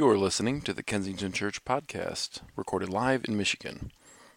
[0.00, 3.92] You are listening to the Kensington Church podcast, recorded live in Michigan.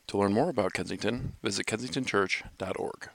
[0.07, 3.09] To learn more about Kensington, visit kensingtonchurch.org.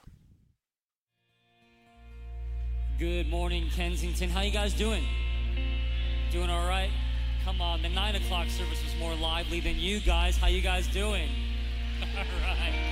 [2.97, 4.31] Good morning, Kensington.
[4.31, 5.03] How you guys doing?
[6.31, 6.89] Doing all right?
[7.45, 10.35] Come on, the nine o'clock service was more lively than you guys.
[10.35, 11.29] How you guys doing?
[12.01, 12.88] All right.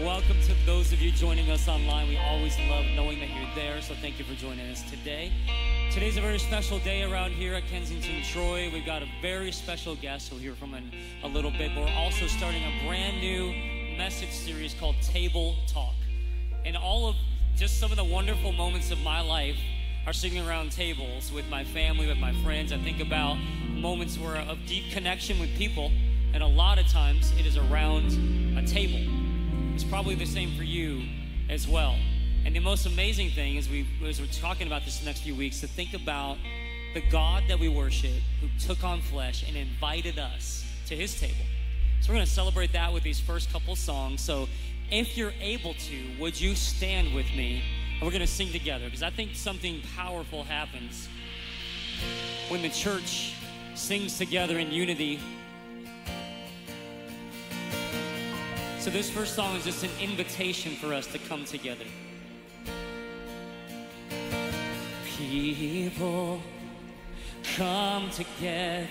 [0.00, 2.08] Welcome to those of you joining us online.
[2.08, 5.30] We always love knowing that you're there, so thank you for joining us today.
[5.92, 8.68] Today's a very special day around here at Kensington Troy.
[8.72, 10.90] We've got a very special guest we'll hear from in
[11.22, 11.70] a little bit.
[11.76, 13.54] But we're also starting a brand new
[13.96, 15.94] message series called Table Talk.
[16.64, 17.14] And all of
[17.54, 19.56] just some of the wonderful moments of my life
[20.08, 22.72] are sitting around tables with my family, with my friends.
[22.72, 23.36] I think about
[23.70, 25.92] moments where of deep connection with people,
[26.32, 29.23] and a lot of times it is around a table.
[29.74, 31.02] It's probably the same for you
[31.50, 31.96] as well.
[32.44, 35.60] And the most amazing thing is we as we're talking about this next few weeks
[35.62, 36.36] to think about
[36.94, 41.44] the God that we worship who took on flesh and invited us to his table.
[42.00, 44.20] So we're going to celebrate that with these first couple songs.
[44.20, 44.48] So
[44.92, 47.60] if you're able to, would you stand with me?
[47.94, 51.08] And we're going to sing together because I think something powerful happens
[52.48, 53.34] when the church
[53.74, 55.18] sings together in unity.
[58.84, 61.86] So this first song is just an invitation for us to come together.
[65.06, 66.42] People
[67.56, 68.86] come together,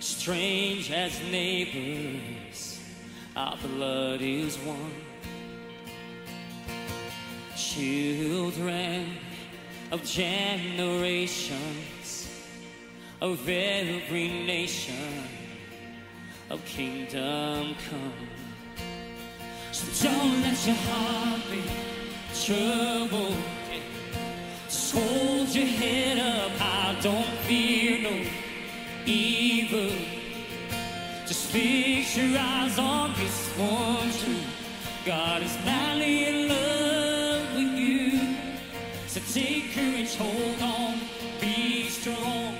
[0.00, 2.80] strange as neighbors,
[3.36, 4.90] our blood is one.
[7.56, 9.18] Children
[9.92, 11.48] of generations,
[13.20, 15.28] of every nation,
[16.50, 18.12] of kingdom come.
[19.72, 21.62] So don't let your heart be
[22.44, 23.36] troubled.
[24.66, 28.30] Just hold your head up high, don't fear no
[29.04, 29.90] evil.
[31.26, 34.46] Just fix your eyes on this one truth.
[35.04, 38.36] God is madly in love with you.
[39.08, 41.00] So take courage, hold on,
[41.40, 42.54] be strong.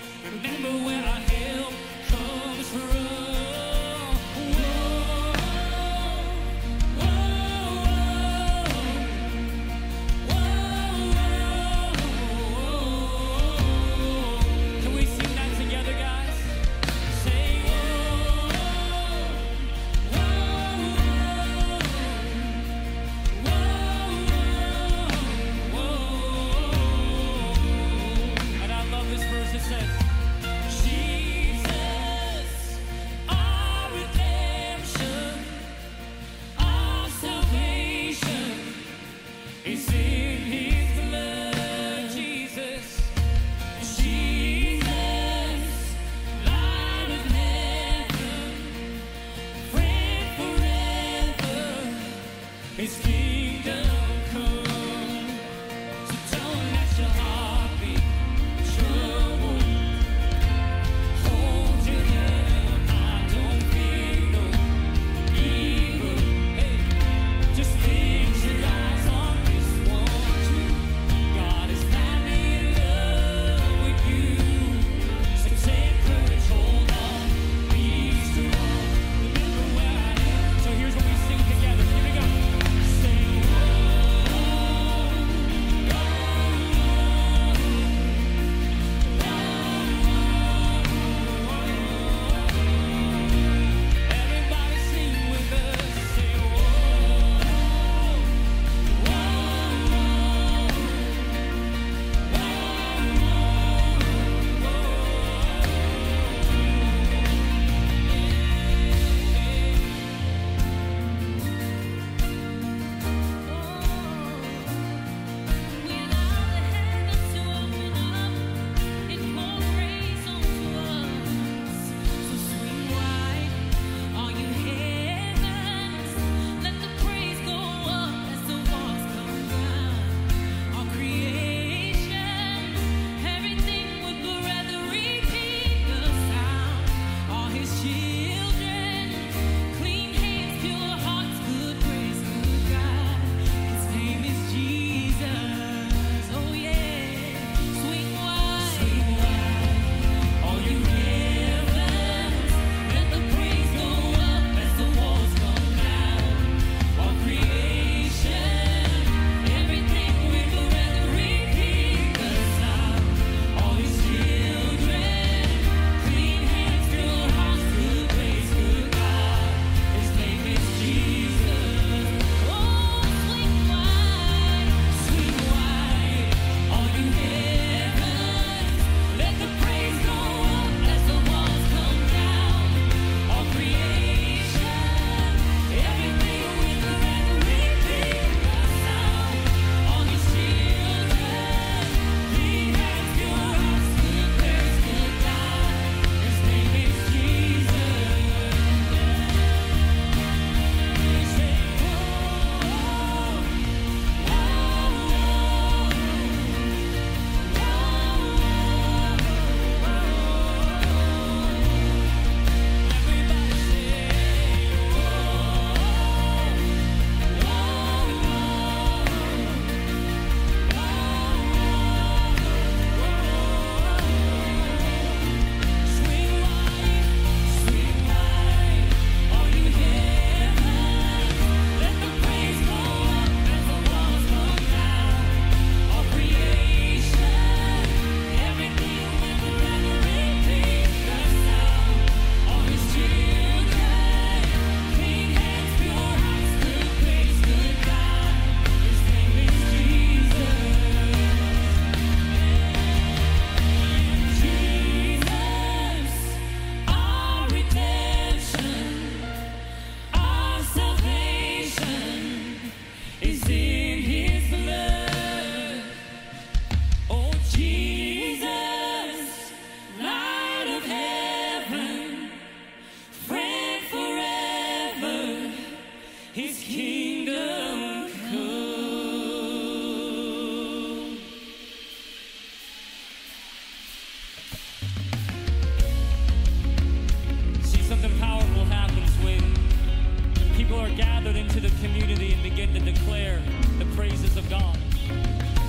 [294.48, 294.78] God.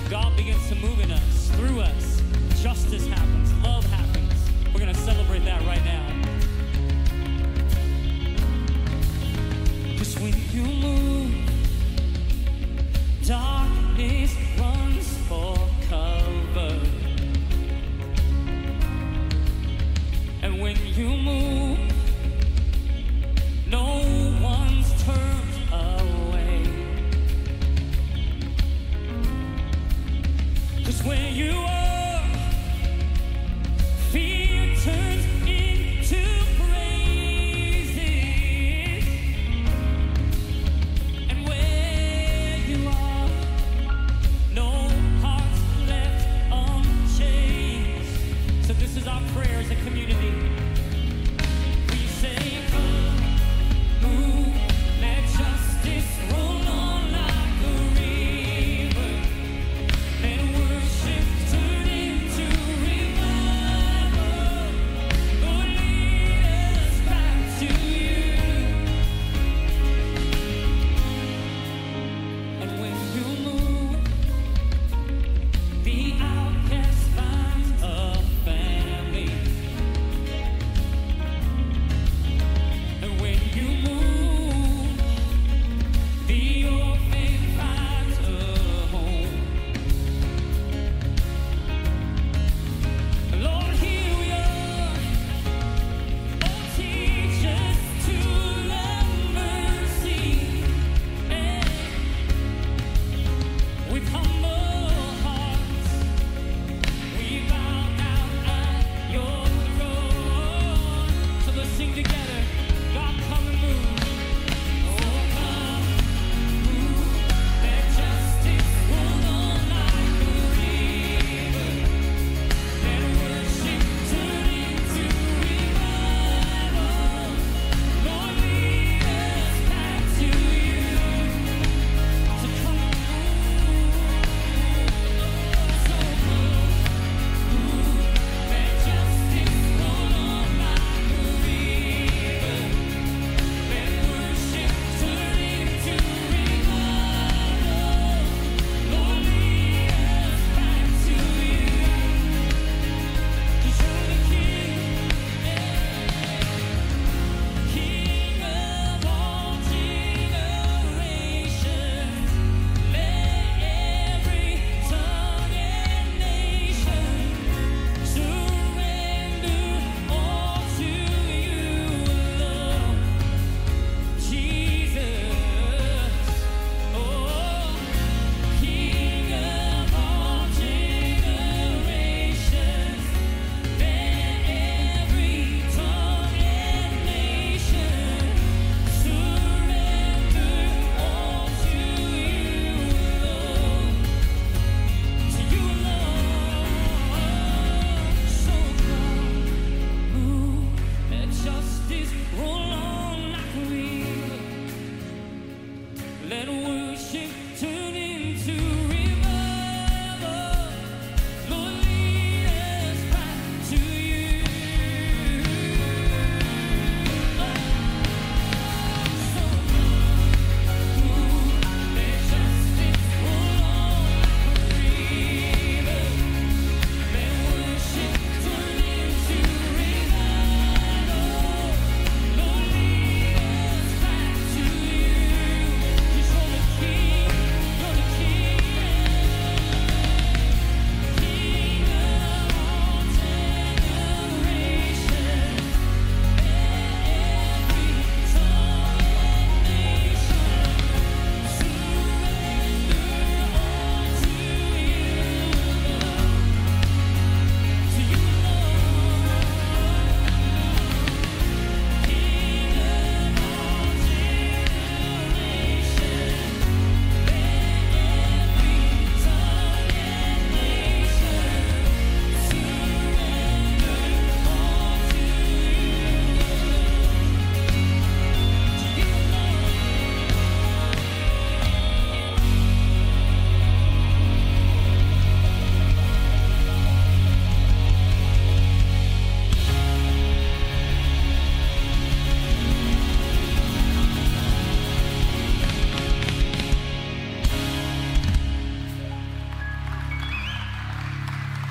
[0.08, 2.22] God begins to move in us, through us.
[2.62, 4.32] Justice happens, love happens.
[4.72, 5.97] We're going to celebrate that right now.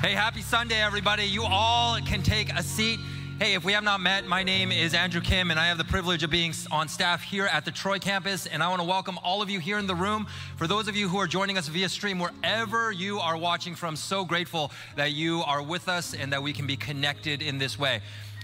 [0.08, 1.24] Hey, happy Sunday, everybody.
[1.24, 2.98] You all can take a seat.
[3.38, 5.84] Hey, if we have not met, my name is Andrew Kim, and I have the
[5.84, 8.46] privilege of being on staff here at the Troy campus.
[8.46, 10.26] And I want to welcome all of you here in the room.
[10.56, 13.96] For those of you who are joining us via stream, wherever you are watching from,
[13.96, 17.78] so grateful that you are with us and that we can be connected in this
[17.78, 18.00] way.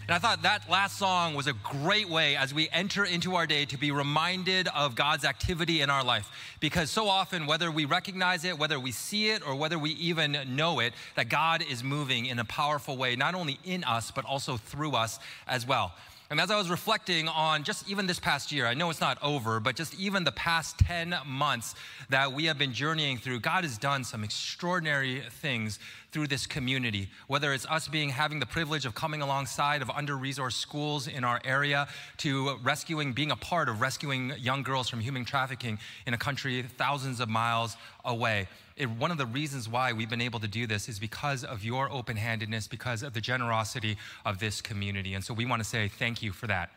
[0.07, 3.47] And I thought that last song was a great way as we enter into our
[3.47, 6.31] day to be reminded of God's activity in our life.
[6.61, 10.37] Because so often, whether we recognize it, whether we see it, or whether we even
[10.49, 14.27] know it, that God is moving in a powerful way, not only in us, but
[14.27, 15.19] also through us
[15.49, 15.95] as well.
[16.31, 19.23] And as I was reflecting on just even this past year, I know it's not
[19.23, 21.75] over, but just even the past 10 months
[22.09, 25.79] that we have been journeying through, God has done some extraordinary things
[26.15, 27.09] through this community.
[27.27, 31.41] Whether it's us being having the privilege of coming alongside of under-resourced schools in our
[31.45, 36.17] area to rescuing, being a part of rescuing young girls from human trafficking in a
[36.17, 38.47] country thousands of miles away.
[38.77, 41.65] It, one of the reasons why we've been able to do this is because of
[41.65, 45.15] your open handedness, because of the generosity of this community.
[45.15, 46.71] And so we want to say thank you for that.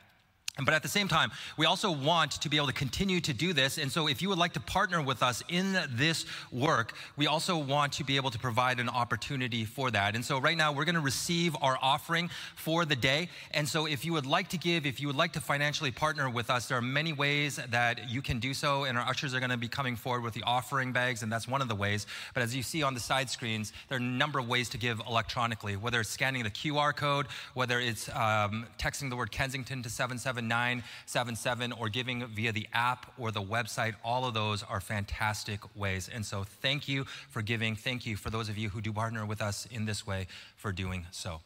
[0.64, 3.54] But at the same time, we also want to be able to continue to do
[3.54, 3.78] this.
[3.78, 7.58] And so, if you would like to partner with us in this work, we also
[7.58, 10.16] want to be able to provide an opportunity for that.
[10.16, 13.30] And so, right now, we're going to receive our offering for the day.
[13.52, 16.28] And so, if you would like to give, if you would like to financially partner
[16.28, 18.86] with us, there are many ways that you can do so.
[18.86, 21.48] And our ushers are going to be coming forward with the offering bags, and that's
[21.48, 22.08] one of the ways.
[22.34, 24.80] But as you see on the side screens, there are a number of ways to
[24.80, 29.84] give electronically, whether it's scanning the QR code, whether it's um, texting the word Kensington
[29.84, 30.47] to 779.
[30.48, 33.96] 977 or giving via the app or the website.
[34.04, 36.10] All of those are fantastic ways.
[36.14, 37.76] And so thank you for giving.
[37.76, 40.72] Thank you for those of you who do partner with us in this way for
[40.72, 41.42] doing so.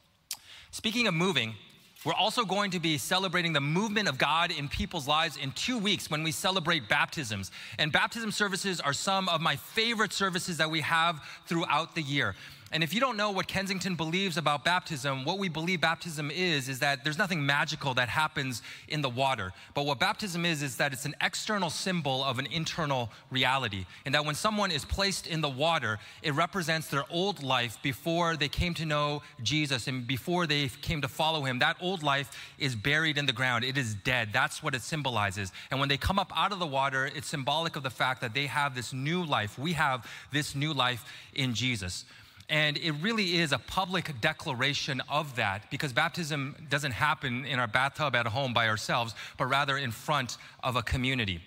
[0.71, 1.55] Speaking of moving,
[2.03, 5.77] we're also going to be celebrating the movement of God in people's lives in two
[5.77, 7.51] weeks when we celebrate baptisms.
[7.77, 12.35] And baptism services are some of my favorite services that we have throughout the year.
[12.73, 16.69] And if you don't know what Kensington believes about baptism, what we believe baptism is,
[16.69, 19.51] is that there's nothing magical that happens in the water.
[19.73, 23.85] But what baptism is, is that it's an external symbol of an internal reality.
[24.05, 28.37] And that when someone is placed in the water, it represents their old life before
[28.37, 31.59] they came to know Jesus and before they came to follow him.
[31.59, 34.29] That old life is buried in the ground, it is dead.
[34.31, 35.51] That's what it symbolizes.
[35.71, 38.33] And when they come up out of the water, it's symbolic of the fact that
[38.33, 39.59] they have this new life.
[39.59, 42.05] We have this new life in Jesus.
[42.51, 47.67] And it really is a public declaration of that because baptism doesn't happen in our
[47.67, 51.39] bathtub at home by ourselves, but rather in front of a community.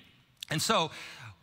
[0.51, 0.91] And so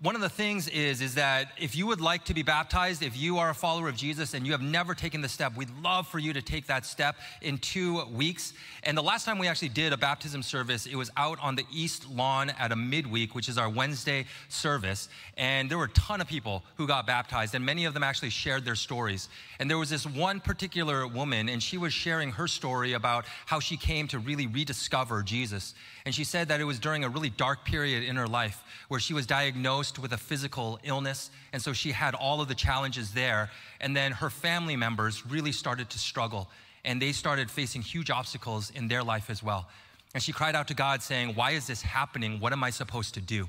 [0.02, 3.16] one of the things is is that if you would like to be baptized if
[3.16, 6.08] you are a follower of jesus and you have never taken the step we'd love
[6.08, 8.54] for you to take that step in two weeks.
[8.84, 11.66] And the last time we actually did a baptism service it was out on the
[11.72, 15.08] east lawn at a midweek which is our wednesday service.
[15.38, 18.32] And there were a ton of people who got baptized and many of them actually
[18.32, 19.30] shared their stories.
[19.60, 23.60] And there was this one particular woman and she was sharing her story about how
[23.60, 27.30] she came to really rediscover jesus and she said that it was during a really
[27.30, 31.30] dark period in her life where she was diagnosed with a physical illness.
[31.54, 33.52] And so she had all of the challenges there.
[33.80, 36.50] And then her family members really started to struggle.
[36.84, 39.68] And they started facing huge obstacles in their life as well.
[40.14, 42.40] And she cried out to God, saying, Why is this happening?
[42.40, 43.48] What am I supposed to do?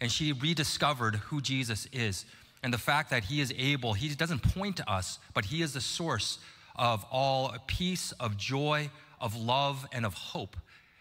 [0.00, 2.26] And she rediscovered who Jesus is
[2.62, 5.72] and the fact that he is able, he doesn't point to us, but he is
[5.72, 6.38] the source
[6.74, 10.56] of all peace, of joy, of love, and of hope.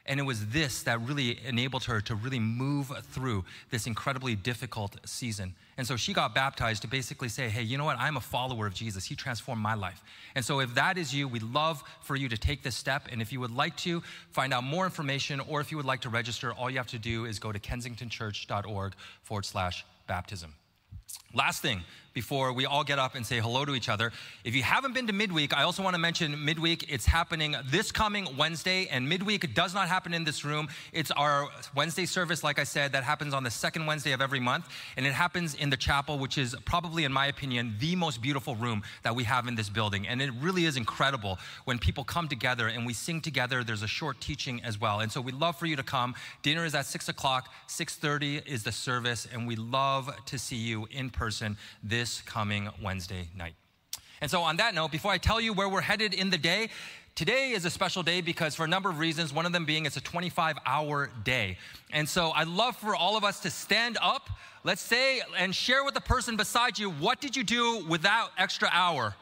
[0.08, 4.98] And it was this that really enabled her to really move through this incredibly difficult
[5.06, 5.56] season.
[5.78, 7.98] And so she got baptized to basically say, hey, you know what?
[7.98, 9.04] I'm a follower of Jesus.
[9.04, 10.04] He transformed my life.
[10.36, 13.08] And so if that is you, we'd love for you to take this step.
[13.12, 16.02] And if you would like to find out more information or if you would like
[16.02, 18.94] to register, all you have to do is go to kensingtonchurch.org
[19.24, 20.54] forward slash baptism.
[21.34, 21.84] Last thing
[22.16, 24.12] before we all get up and say hello to each other.
[24.46, 26.92] If you haven't been to midweek, I also want to mention midweek.
[26.92, 30.70] It's happening this coming Wednesday, and midweek does not happen in this room.
[30.94, 34.40] It's our Wednesday service, like I said, that happens on the second Wednesday of every
[34.40, 38.22] month, and it happens in the chapel, which is probably, in my opinion, the most
[38.22, 40.08] beautiful room that we have in this building.
[40.08, 43.62] And it really is incredible when people come together and we sing together.
[43.62, 46.16] There's a short teaching as well, and so we'd love for you to come.
[46.44, 47.50] Dinner is at six o'clock.
[47.68, 52.22] Six thirty is the service, and we love to see you in person this this
[52.22, 53.56] coming Wednesday night.
[54.22, 56.70] And so, on that note, before I tell you where we're headed in the day,
[57.16, 59.86] Today is a special day because, for a number of reasons, one of them being
[59.86, 61.58] it's a 25 hour day.
[61.92, 64.30] And so, I'd love for all of us to stand up,
[64.64, 68.28] let's say, and share with the person beside you what did you do with that
[68.38, 69.16] extra hour?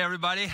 [0.00, 0.50] Hey, everybody.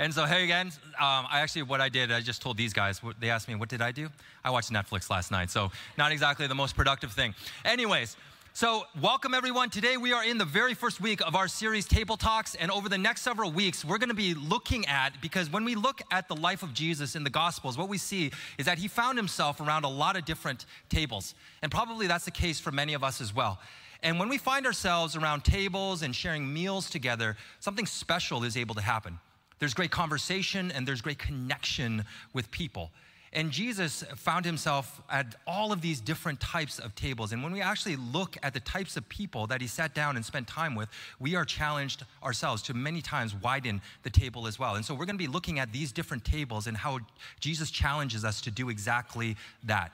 [0.00, 0.66] And so, hey again,
[0.98, 3.68] um, I actually, what I did, I just told these guys, they asked me, what
[3.68, 4.08] did I do?
[4.44, 7.36] I watched Netflix last night, so not exactly the most productive thing.
[7.64, 8.16] Anyways,
[8.52, 9.70] so, welcome everyone.
[9.70, 12.88] Today we are in the very first week of our series Table Talks, and over
[12.88, 16.26] the next several weeks, we're going to be looking at because when we look at
[16.26, 19.60] the life of Jesus in the Gospels, what we see is that he found himself
[19.60, 23.20] around a lot of different tables, and probably that's the case for many of us
[23.20, 23.60] as well.
[24.04, 28.74] And when we find ourselves around tables and sharing meals together, something special is able
[28.74, 29.18] to happen.
[29.58, 32.90] There's great conversation and there's great connection with people.
[33.32, 37.32] And Jesus found himself at all of these different types of tables.
[37.32, 40.24] And when we actually look at the types of people that he sat down and
[40.24, 44.76] spent time with, we are challenged ourselves to many times widen the table as well.
[44.76, 47.00] And so we're going to be looking at these different tables and how
[47.40, 49.92] Jesus challenges us to do exactly that.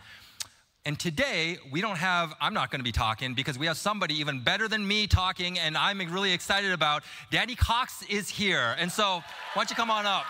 [0.87, 4.15] And today, we don't have, I'm not going to be talking because we have somebody
[4.15, 7.03] even better than me talking, and I'm really excited about.
[7.31, 8.75] Danny Cox is here.
[8.79, 10.25] And so, why don't you come on up?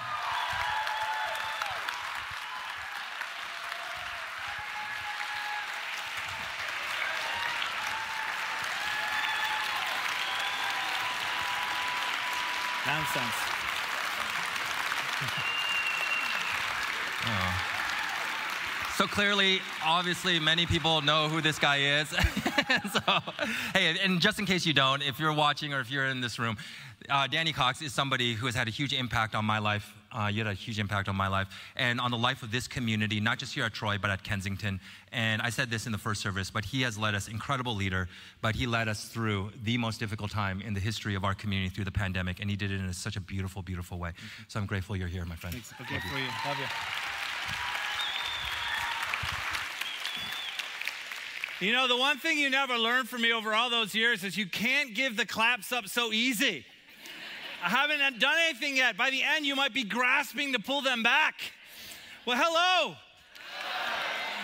[12.86, 13.34] Nonsense.
[19.00, 22.08] So clearly, obviously, many people know who this guy is.
[22.92, 23.00] so,
[23.72, 26.38] hey, and just in case you don't, if you're watching or if you're in this
[26.38, 26.58] room,
[27.08, 29.90] uh, Danny Cox is somebody who has had a huge impact on my life.
[30.12, 32.68] Uh, you had a huge impact on my life and on the life of this
[32.68, 34.78] community, not just here at Troy, but at Kensington.
[35.12, 38.06] And I said this in the first service, but he has led us, incredible leader,
[38.42, 41.74] but he led us through the most difficult time in the history of our community
[41.74, 44.12] through the pandemic, and he did it in such a beautiful, beautiful way.
[44.48, 45.54] So I'm grateful you're here, my friend.
[45.54, 45.72] Thanks.
[45.80, 46.26] Okay, Love for you.
[46.44, 47.19] Love you.
[51.60, 54.34] You know, the one thing you never learned from me over all those years is
[54.34, 56.64] you can't give the claps up so easy.
[57.62, 58.96] I haven't done anything yet.
[58.96, 61.34] By the end, you might be grasping to pull them back.
[62.24, 62.96] Well, hello.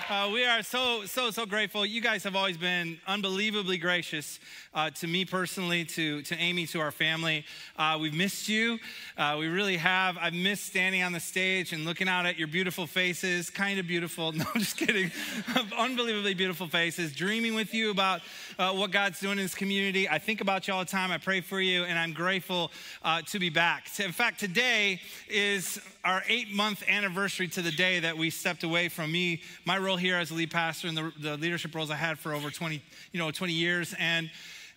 [0.09, 1.85] Uh, we are so, so, so grateful.
[1.85, 4.39] You guys have always been unbelievably gracious
[4.73, 7.45] uh, to me personally, to, to Amy, to our family.
[7.77, 8.79] Uh, we've missed you.
[9.19, 10.17] Uh, we really have.
[10.17, 13.51] I've missed standing on the stage and looking out at your beautiful faces.
[13.51, 14.33] Kind of beautiful.
[14.37, 15.11] No, I'm just kidding.
[15.79, 17.13] Unbelievably beautiful faces.
[17.13, 18.21] Dreaming with you about
[18.59, 20.09] uh, what God's doing in this community.
[20.09, 21.11] I think about you all the time.
[21.11, 22.71] I pray for you, and I'm grateful
[23.03, 23.89] uh, to be back.
[23.99, 28.89] In fact, today is our eight month anniversary to the day that we stepped away
[28.89, 31.97] from me, my role here as a lead pastor and the, the leadership roles I
[31.97, 34.31] had for over 20, you know, 20 years, and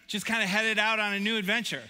[0.07, 1.83] just kind of headed out on a new adventure.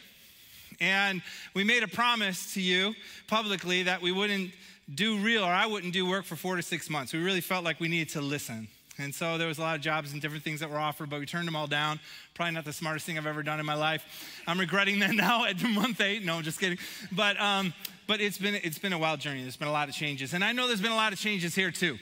[0.81, 1.21] And
[1.53, 2.93] we made a promise to you
[3.27, 4.51] publicly that we wouldn't
[4.93, 7.13] do real, or I wouldn't do work for four to six months.
[7.13, 8.67] We really felt like we needed to listen.
[8.97, 11.21] And so there was a lot of jobs and different things that were offered, but
[11.21, 12.01] we turned them all down.
[12.33, 14.03] Probably not the smartest thing I've ever done in my life.
[14.45, 16.25] I'm regretting that now at month eight.
[16.25, 16.77] No, I'm just kidding.
[17.13, 17.73] But, um,
[18.09, 19.43] but it's, been, it's been a wild journey.
[19.43, 20.33] There's been a lot of changes.
[20.33, 21.99] And I know there's been a lot of changes here too.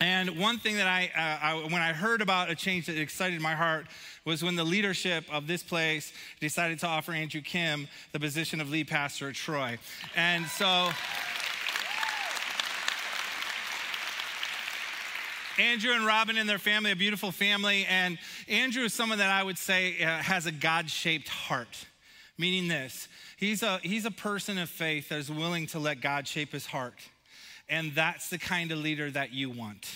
[0.00, 3.40] And one thing that I, uh, I, when I heard about a change that excited
[3.40, 3.86] my heart
[4.24, 8.70] was when the leadership of this place decided to offer Andrew Kim the position of
[8.70, 9.78] lead pastor at Troy.
[10.16, 10.88] And so.
[15.60, 17.86] Andrew and Robin and their family, a beautiful family.
[17.88, 21.86] And Andrew is someone that I would say uh, has a God shaped heart,
[22.38, 26.26] meaning this he's a, he's a person of faith that is willing to let God
[26.26, 27.00] shape his heart.
[27.68, 29.88] And that's the kind of leader that you want.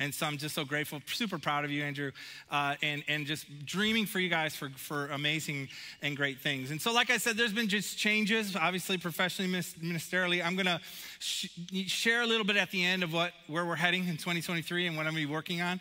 [0.00, 2.12] And so I'm just so grateful, super proud of you, Andrew,
[2.52, 5.68] uh, and, and just dreaming for you guys for, for amazing
[6.02, 6.70] and great things.
[6.70, 10.44] And so, like I said, there's been just changes, obviously, professionally, ministerially.
[10.44, 10.80] I'm going to
[11.18, 11.48] sh-
[11.86, 14.96] share a little bit at the end of what, where we're heading in 2023 and
[14.96, 15.80] what I'm going to be working on.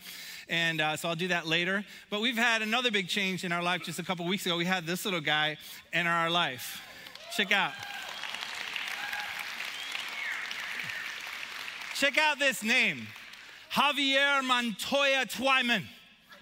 [0.49, 1.85] And uh, so I'll do that later.
[2.09, 4.57] But we've had another big change in our life just a couple weeks ago.
[4.57, 5.57] We had this little guy
[5.93, 6.81] in our life.
[7.35, 7.73] Check out.
[11.93, 13.07] Check out this name.
[13.71, 15.83] Javier Montoya Twyman.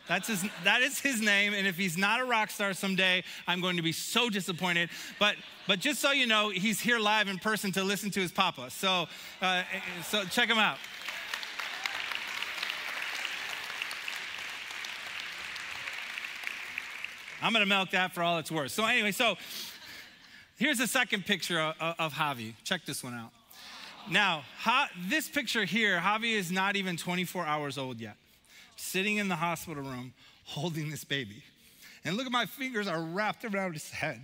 [0.08, 1.54] That's his, that is his name.
[1.54, 4.90] And if he's not a rock star someday, I'm going to be so disappointed.
[5.20, 5.36] But,
[5.68, 8.70] but just so you know, he's here live in person to listen to his papa.
[8.70, 9.08] So,
[9.42, 9.64] uh,
[10.04, 10.78] so check him out.
[17.42, 18.72] I'm going to milk that for all it's worth.
[18.72, 19.38] So, anyway, so
[20.58, 22.54] here's the second picture of, of Javi.
[22.64, 23.32] Check this one out.
[24.10, 28.18] Now, ha- this picture here, Javi is not even 24 hours old yet,
[28.76, 30.14] sitting in the hospital room
[30.46, 31.44] holding this baby.
[32.04, 34.22] And look at my fingers are wrapped around his head.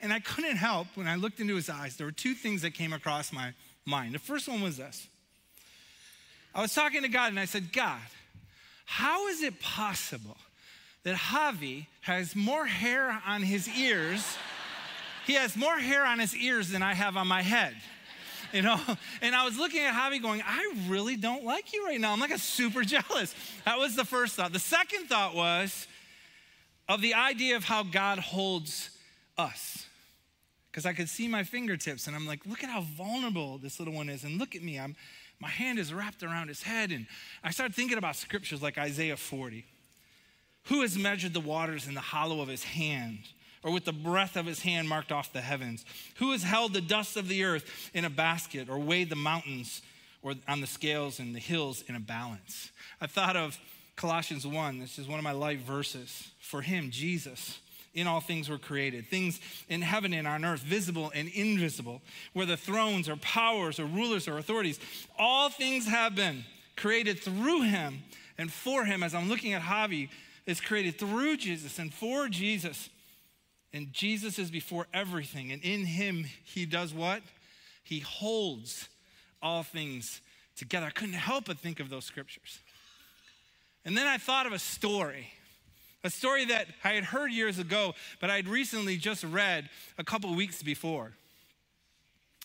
[0.00, 2.74] And I couldn't help when I looked into his eyes, there were two things that
[2.74, 3.52] came across my
[3.84, 4.14] mind.
[4.14, 5.08] The first one was this
[6.54, 8.00] I was talking to God and I said, God,
[8.84, 10.36] how is it possible
[11.04, 14.36] that Javi has more hair on his ears
[15.26, 17.74] he has more hair on his ears than I have on my head.
[18.56, 18.78] You know,
[19.22, 22.12] and I was looking at Javi going, I really don't like you right now.
[22.12, 23.34] I'm like a super jealous.
[23.64, 24.52] That was the first thought.
[24.52, 25.86] The second thought was
[26.86, 28.90] of the idea of how God holds
[29.38, 29.86] us.
[30.70, 33.94] Because I could see my fingertips and I'm like, look at how vulnerable this little
[33.94, 34.22] one is.
[34.22, 34.78] And look at me.
[34.78, 34.96] I'm
[35.42, 36.92] my hand is wrapped around his head.
[36.92, 37.06] And
[37.42, 39.64] I started thinking about scriptures like Isaiah 40.
[40.66, 43.18] Who has measured the waters in the hollow of his hand?
[43.62, 45.84] Or with the breath of his hand marked off the heavens?
[46.16, 49.82] Who has held the dust of the earth in a basket or weighed the mountains
[50.22, 52.70] or on the scales and the hills in a balance?
[53.00, 53.58] I thought of
[53.94, 54.78] Colossians 1.
[54.78, 56.30] This is one of my life verses.
[56.40, 57.60] For him, Jesus,
[57.94, 62.56] in all things were created, things in heaven and on earth, visible and invisible, whether
[62.56, 64.80] thrones or powers or rulers or authorities.
[65.18, 66.44] All things have been
[66.76, 68.02] created through him
[68.38, 69.02] and for him.
[69.02, 70.08] As I'm looking at Javi,
[70.46, 72.88] is created through Jesus and for Jesus.
[73.72, 75.50] And Jesus is before everything.
[75.52, 77.22] And in him, he does what?
[77.84, 78.88] He holds
[79.40, 80.20] all things
[80.56, 80.86] together.
[80.86, 82.58] I couldn't help but think of those scriptures.
[83.84, 85.32] And then I thought of a story
[86.04, 90.04] a story that I had heard years ago, but I had recently just read a
[90.04, 91.12] couple weeks before.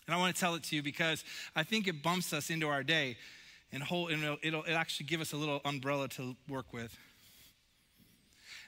[0.06, 2.68] And I want to tell it to you because I think it bumps us into
[2.68, 3.16] our day
[3.72, 6.96] and, whole, it'll, it'll, it'll actually give us a little umbrella to work with.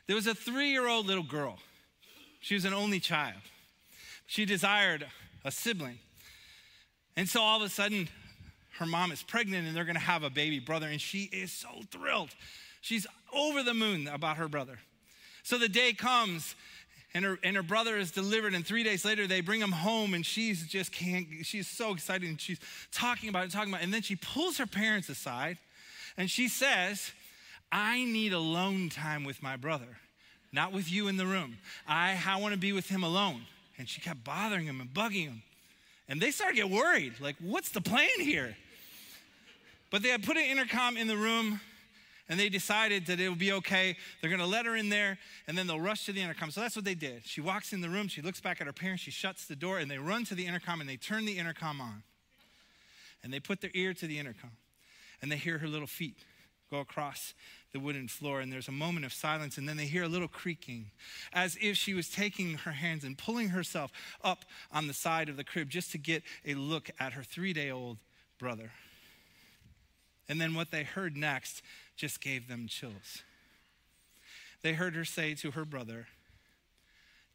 [0.07, 1.59] There was a three year old little girl.
[2.41, 3.41] She was an only child.
[4.27, 5.07] She desired
[5.45, 5.99] a sibling.
[7.17, 8.09] And so all of a sudden,
[8.79, 11.53] her mom is pregnant and they're going to have a baby brother, and she is
[11.53, 12.31] so thrilled.
[12.81, 14.79] She's over the moon about her brother.
[15.43, 16.55] So the day comes
[17.15, 20.15] and her, and her brother is delivered and three days later they bring him home
[20.15, 22.61] and she's just can't she's so excited and she's
[22.93, 25.59] talking about it talking about it and then she pulls her parents aside
[26.17, 27.11] and she says
[27.73, 29.99] i need alone time with my brother
[30.53, 33.43] not with you in the room i, I want to be with him alone
[33.79, 35.43] and she kept bothering him and bugging him
[36.09, 38.57] and they started to get worried like what's the plan here
[39.91, 41.61] but they had put an intercom in the room
[42.31, 43.97] and they decided that it would be okay.
[44.21, 46.53] They're going to let her in there, and then they'll rush to the intercom.
[46.53, 47.27] So that's what they did.
[47.27, 49.81] She walks in the room, she looks back at her parents, she shuts the door,
[49.81, 52.05] and they run to the intercom and they turn the intercom on.
[53.25, 54.53] And they put their ear to the intercom,
[55.21, 56.19] and they hear her little feet
[56.71, 57.35] go across
[57.73, 60.29] the wooden floor, and there's a moment of silence, and then they hear a little
[60.29, 60.91] creaking,
[61.33, 63.93] as if she was taking her hands and pulling herself
[64.25, 67.53] up on the side of the crib just to get a look at her three
[67.53, 67.99] day old
[68.39, 68.73] brother.
[70.29, 71.63] And then what they heard next
[71.97, 73.23] just gave them chills.
[74.63, 76.07] They heard her say to her brother,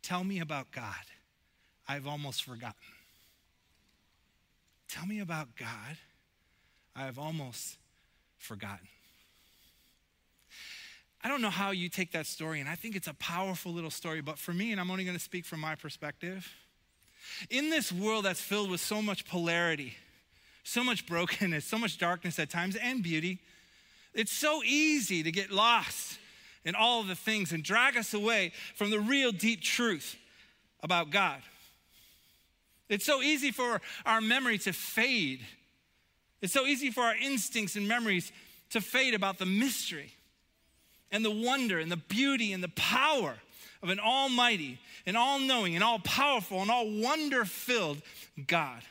[0.01, 0.93] Tell me about God.
[1.87, 2.75] I've almost forgotten.
[4.87, 5.97] Tell me about God.
[6.95, 7.77] I've almost
[8.37, 8.87] forgotten.
[11.25, 13.89] I don't know how you take that story, and I think it's a powerful little
[13.89, 16.47] story, but for me, and I'm only going to speak from my perspective,
[17.49, 19.95] in this world that's filled with so much polarity,
[20.63, 23.39] so much brokenness, so much darkness at times, and beauty.
[24.13, 26.19] It's so easy to get lost
[26.63, 30.15] in all of the things and drag us away from the real deep truth
[30.83, 31.41] about God.
[32.87, 35.43] It's so easy for our memory to fade.
[36.43, 38.31] It's so easy for our instincts and memories
[38.69, 40.11] to fade about the mystery
[41.11, 43.35] and the wonder and the beauty and the power
[43.81, 48.01] of an almighty and all knowing and all powerful and all wonder filled
[48.47, 48.81] God.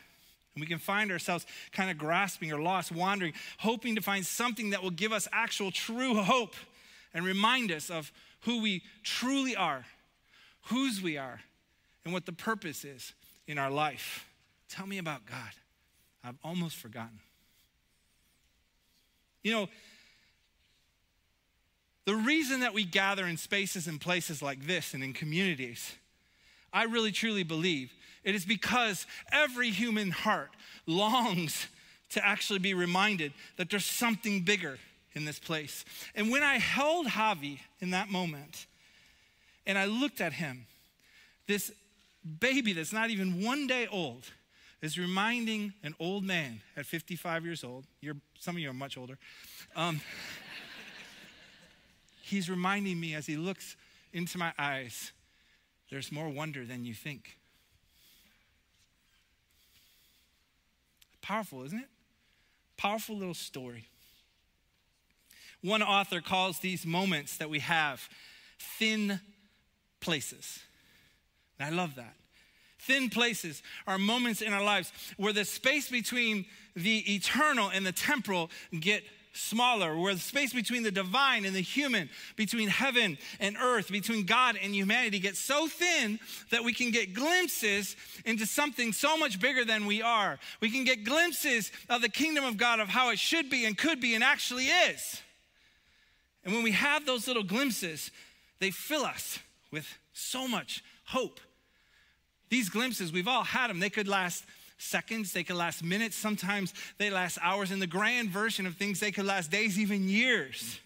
[0.55, 4.70] And we can find ourselves kind of grasping or lost, wandering, hoping to find something
[4.70, 6.55] that will give us actual true hope
[7.12, 9.85] and remind us of who we truly are,
[10.66, 11.40] whose we are,
[12.05, 13.14] and what the purpose is
[13.46, 14.27] in our life.
[14.68, 15.50] Tell me about God.
[16.22, 17.18] I've almost forgotten.
[19.42, 19.68] You know,
[22.06, 25.94] the reason that we gather in spaces and places like this and in communities,
[26.72, 27.92] I really truly believe
[28.24, 30.50] it is because every human heart
[30.86, 31.66] longs
[32.10, 34.78] to actually be reminded that there's something bigger
[35.14, 35.84] in this place.
[36.14, 38.66] And when I held Javi in that moment
[39.66, 40.66] and I looked at him,
[41.46, 41.70] this
[42.40, 44.24] baby that's not even one day old
[44.80, 47.84] is reminding an old man at 55 years old.
[48.00, 49.18] You're, some of you are much older.
[49.76, 50.00] Um,
[52.24, 53.76] he's reminding me as he looks
[54.12, 55.12] into my eyes,
[55.90, 57.37] there's more wonder than you think.
[61.20, 61.88] Powerful, isn't it?
[62.76, 63.87] Powerful little story.
[65.62, 68.08] One author calls these moments that we have
[68.78, 69.20] thin
[70.00, 70.60] places.
[71.58, 72.14] And I love that.
[72.78, 76.44] Thin places are moments in our lives where the space between
[76.76, 79.02] the eternal and the temporal get
[79.35, 84.25] smaller, where the space between the divine and the human, between heaven and earth, between
[84.25, 86.18] God and humanity gets so thin
[86.51, 90.38] that we can get glimpses into something so much bigger than we are.
[90.61, 93.77] We can get glimpses of the kingdom of God, of how it should be and
[93.77, 95.20] could be and actually is.
[96.44, 98.11] And when we have those little glimpses,
[98.61, 99.38] they fill us
[99.70, 101.40] with so much hope.
[102.51, 103.81] These glimpses, we've all had them.
[103.81, 104.44] They could last
[104.85, 107.70] seconds, they could last minutes, sometimes they last hours.
[107.70, 110.81] In the grand version of things, they could last days, even years.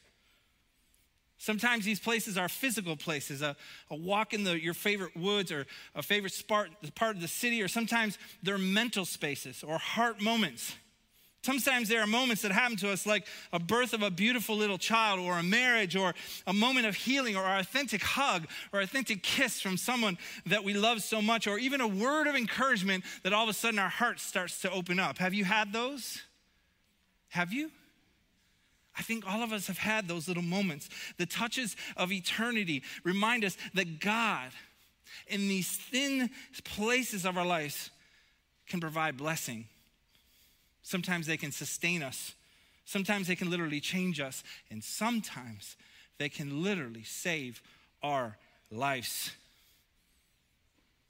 [1.39, 3.57] Sometimes these places are physical places, a,
[3.91, 7.63] a walk in the, your favorite woods or a favorite part, part of the city,
[7.63, 10.75] or sometimes they're mental spaces or heart moments.
[11.49, 14.77] Sometimes there are moments that happen to us, like a birth of a beautiful little
[14.77, 16.15] child, or a marriage, or
[16.47, 20.75] a moment of healing, or an authentic hug, or authentic kiss from someone that we
[20.75, 23.89] love so much, or even a word of encouragement that all of a sudden our
[23.89, 25.17] heart starts to open up.
[25.17, 26.21] Have you had those?
[27.31, 27.71] Have you?
[28.99, 30.91] I think all of us have had those little moments.
[31.17, 34.51] The touches of eternity remind us that God,
[35.27, 36.29] in these thin
[36.63, 37.89] places of our lives,
[38.67, 39.65] can provide blessing
[40.88, 42.33] Sometimes they can sustain us.
[42.87, 44.42] Sometimes they can literally change us.
[44.70, 45.77] And sometimes
[46.16, 47.61] they can literally save
[48.03, 48.38] our
[48.70, 49.33] lives.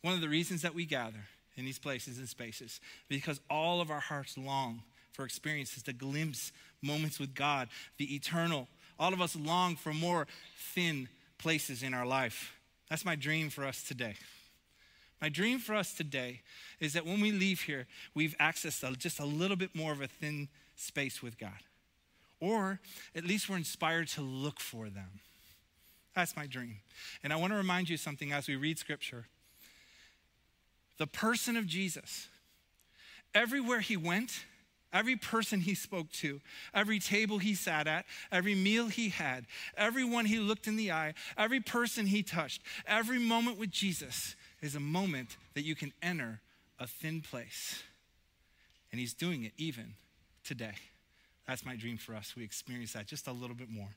[0.02, 3.88] One of the reasons that we gather in these places and spaces because all of
[3.88, 6.50] our hearts long for experiences to glimpse
[6.82, 8.66] moments with God, the eternal.
[8.98, 10.26] All of us long for more
[10.74, 12.52] thin places in our life.
[12.90, 14.16] That's my dream for us today.
[15.20, 16.42] My dream for us today
[16.78, 20.06] is that when we leave here, we've accessed just a little bit more of a
[20.06, 21.58] thin space with God.
[22.40, 22.80] Or
[23.16, 25.20] at least we're inspired to look for them.
[26.14, 26.76] That's my dream.
[27.22, 29.26] And I want to remind you something as we read scripture.
[30.98, 32.28] The person of Jesus,
[33.34, 34.44] everywhere he went,
[34.92, 36.40] every person he spoke to,
[36.72, 41.14] every table he sat at, every meal he had, everyone he looked in the eye,
[41.36, 46.40] every person he touched, every moment with Jesus is a moment that you can enter
[46.78, 47.82] a thin place.
[48.90, 49.94] And he's doing it even
[50.44, 50.74] today.
[51.46, 52.34] That's my dream for us.
[52.36, 53.88] We experience that just a little bit more.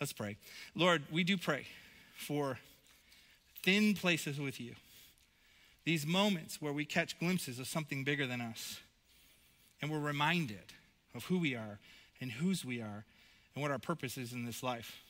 [0.00, 0.36] Let's pray.
[0.74, 1.66] Lord, we do pray
[2.16, 2.58] for
[3.62, 4.74] thin places with you.
[5.84, 8.80] These moments where we catch glimpses of something bigger than us.
[9.80, 10.72] And we're reminded
[11.14, 11.78] of who we are
[12.20, 13.04] and whose we are
[13.54, 15.00] and what our purpose is in this life.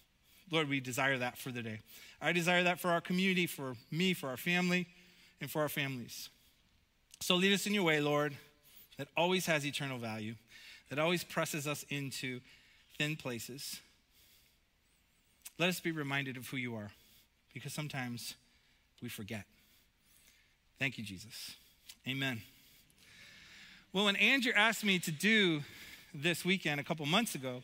[0.50, 1.80] Lord, we desire that for the day.
[2.20, 4.86] I desire that for our community, for me, for our family,
[5.40, 6.30] and for our families.
[7.20, 8.36] So lead us in your way, Lord,
[8.96, 10.34] that always has eternal value,
[10.90, 12.40] that always presses us into
[12.96, 13.80] thin places.
[15.58, 16.90] Let us be reminded of who you are,
[17.54, 18.34] because sometimes
[19.02, 19.44] we forget.
[20.78, 21.56] Thank you, Jesus.
[22.06, 22.42] Amen.
[23.92, 25.62] Well, when Andrew asked me to do
[26.14, 27.62] this weekend a couple months ago,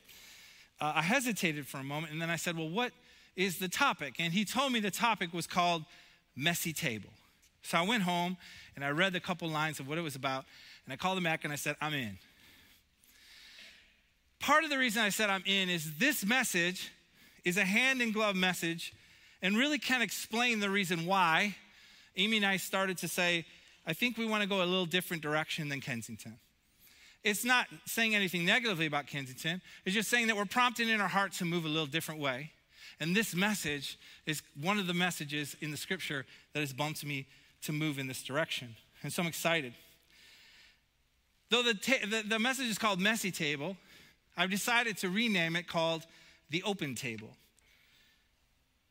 [0.84, 2.92] uh, I hesitated for a moment and then I said, Well, what
[3.36, 4.16] is the topic?
[4.18, 5.84] And he told me the topic was called
[6.36, 7.08] Messy Table.
[7.62, 8.36] So I went home
[8.76, 10.44] and I read a couple lines of what it was about
[10.84, 12.18] and I called him back and I said, I'm in.
[14.40, 16.92] Part of the reason I said I'm in is this message
[17.44, 18.92] is a hand in glove message
[19.40, 21.56] and really can explain the reason why
[22.16, 23.46] Amy and I started to say,
[23.86, 26.38] I think we want to go a little different direction than Kensington.
[27.24, 29.62] It's not saying anything negatively about Kensington.
[29.86, 32.52] It's just saying that we're prompted in our heart to move a little different way.
[33.00, 37.26] And this message is one of the messages in the scripture that has bumped me
[37.62, 38.76] to move in this direction.
[39.02, 39.72] And so I'm excited.
[41.48, 43.76] Though the, ta- the, the message is called Messy Table,
[44.36, 46.06] I've decided to rename it called
[46.50, 47.30] The Open Table.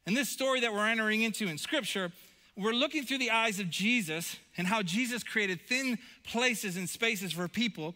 [0.08, 2.12] And this story that we're entering into in scripture
[2.56, 7.34] we're looking through the eyes of Jesus and how Jesus created thin places and spaces
[7.34, 7.96] for people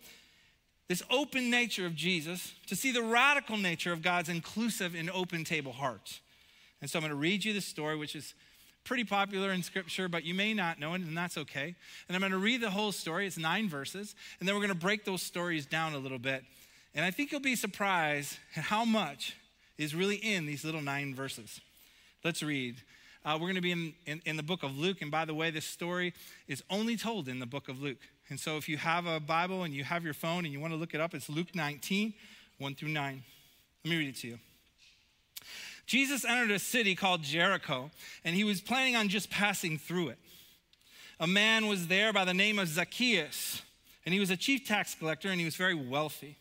[0.88, 5.43] this open nature of Jesus, to see the radical nature of God's inclusive and open
[5.43, 6.21] table heart.
[6.82, 8.34] And so I'm going to read you the story, which is
[8.86, 11.76] pretty popular in scripture, but you may not know it, and that's okay.
[12.08, 13.28] And I'm going to read the whole story.
[13.28, 16.45] It's nine verses, and then we're going to break those stories down a little bit.
[16.95, 19.36] And I think you'll be surprised at how much
[19.78, 21.60] is really in these little nine verses.
[22.23, 22.78] Let's read.
[23.26, 25.34] Uh, we're going to be in, in, in the book of Luke, and by the
[25.34, 26.13] way, this story
[26.47, 28.00] is only told in the book of Luke.
[28.30, 30.74] And so if you have a Bible and you have your phone and you want
[30.74, 32.13] to look it up, it's Luke 19,
[32.58, 33.24] 1 through 9.
[33.84, 34.40] Let me read it to you.
[35.86, 37.90] Jesus entered a city called Jericho,
[38.26, 40.18] and he was planning on just passing through it.
[41.20, 43.62] A man was there by the name of Zacchaeus,
[44.06, 46.38] and he was a chief tax collector and he was very wealthy.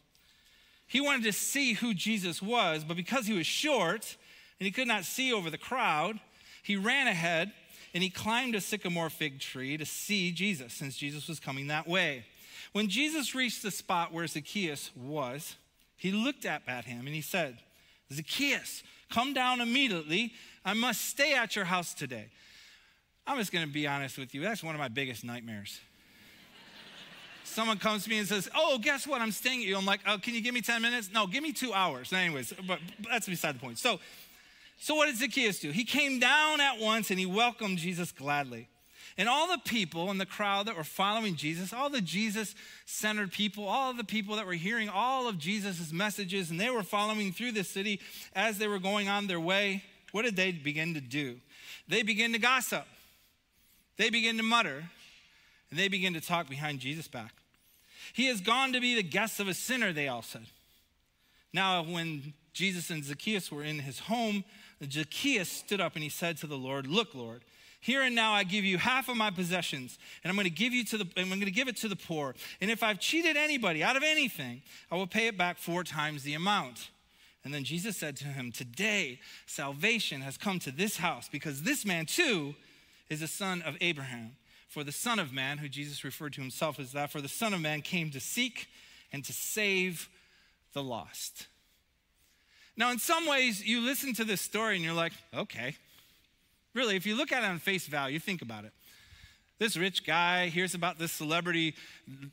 [0.87, 4.17] He wanted to see who Jesus was, but because he was short
[4.61, 6.21] and he could not see over the crowd,
[6.63, 7.53] he ran ahead
[7.97, 11.89] and he climbed a sycamore fig tree to see Jesus, since Jesus was coming that
[11.89, 12.27] way.
[12.73, 15.57] When Jesus reached the spot where Zacchaeus was,
[15.97, 17.57] He looked up at him and he said,
[18.13, 20.35] Zacchaeus, come down immediately.
[20.63, 22.27] I must stay at your house today.
[23.27, 24.43] I'm just going to be honest with you.
[24.43, 25.81] That's one of my biggest nightmares.
[27.45, 29.23] Someone comes to me and says, Oh, guess what?
[29.23, 29.79] I'm staying at you.
[29.79, 31.09] I'm like, Oh, can you give me 10 minutes?
[31.15, 32.13] No, give me two hours.
[32.13, 32.79] Anyways, but
[33.11, 33.79] that's beside the point.
[33.79, 34.01] So,
[34.79, 35.71] so what did Zacchaeus do?
[35.71, 38.69] He came down at once and he welcomed Jesus gladly.
[39.19, 43.33] And all the people in the crowd that were following Jesus, all the Jesus centered
[43.33, 47.33] people, all the people that were hearing all of Jesus' messages, and they were following
[47.33, 48.01] through the city
[48.35, 51.37] as they were going on their way, what did they begin to do?
[51.89, 52.85] They began to gossip,
[53.97, 54.85] they began to mutter,
[55.71, 57.33] and they began to talk behind Jesus' back.
[58.13, 60.47] He has gone to be the guest of a sinner, they all said.
[61.53, 64.45] Now, when Jesus and Zacchaeus were in his home,
[64.85, 67.43] Zacchaeus stood up and he said to the Lord, Look, Lord,
[67.81, 70.73] here and now I give you half of my possessions, and I'm going to give
[70.73, 72.35] you to the I'm going to give it to the poor.
[72.61, 76.23] And if I've cheated anybody out of anything, I will pay it back four times
[76.23, 76.91] the amount.
[77.45, 81.85] And then Jesus said to him, Today salvation has come to this house, because this
[81.85, 82.55] man too
[83.09, 84.33] is a son of Abraham.
[84.69, 87.55] For the Son of Man, who Jesus referred to himself as that, for the Son
[87.55, 88.69] of Man came to seek
[89.13, 90.09] and to save
[90.73, 91.47] the lost.
[92.77, 95.77] Now, in some ways, you listen to this story and you're like, okay,
[96.77, 98.73] Really, if you look at it on face value, think about it.
[99.59, 101.75] This rich guy hears about this celebrity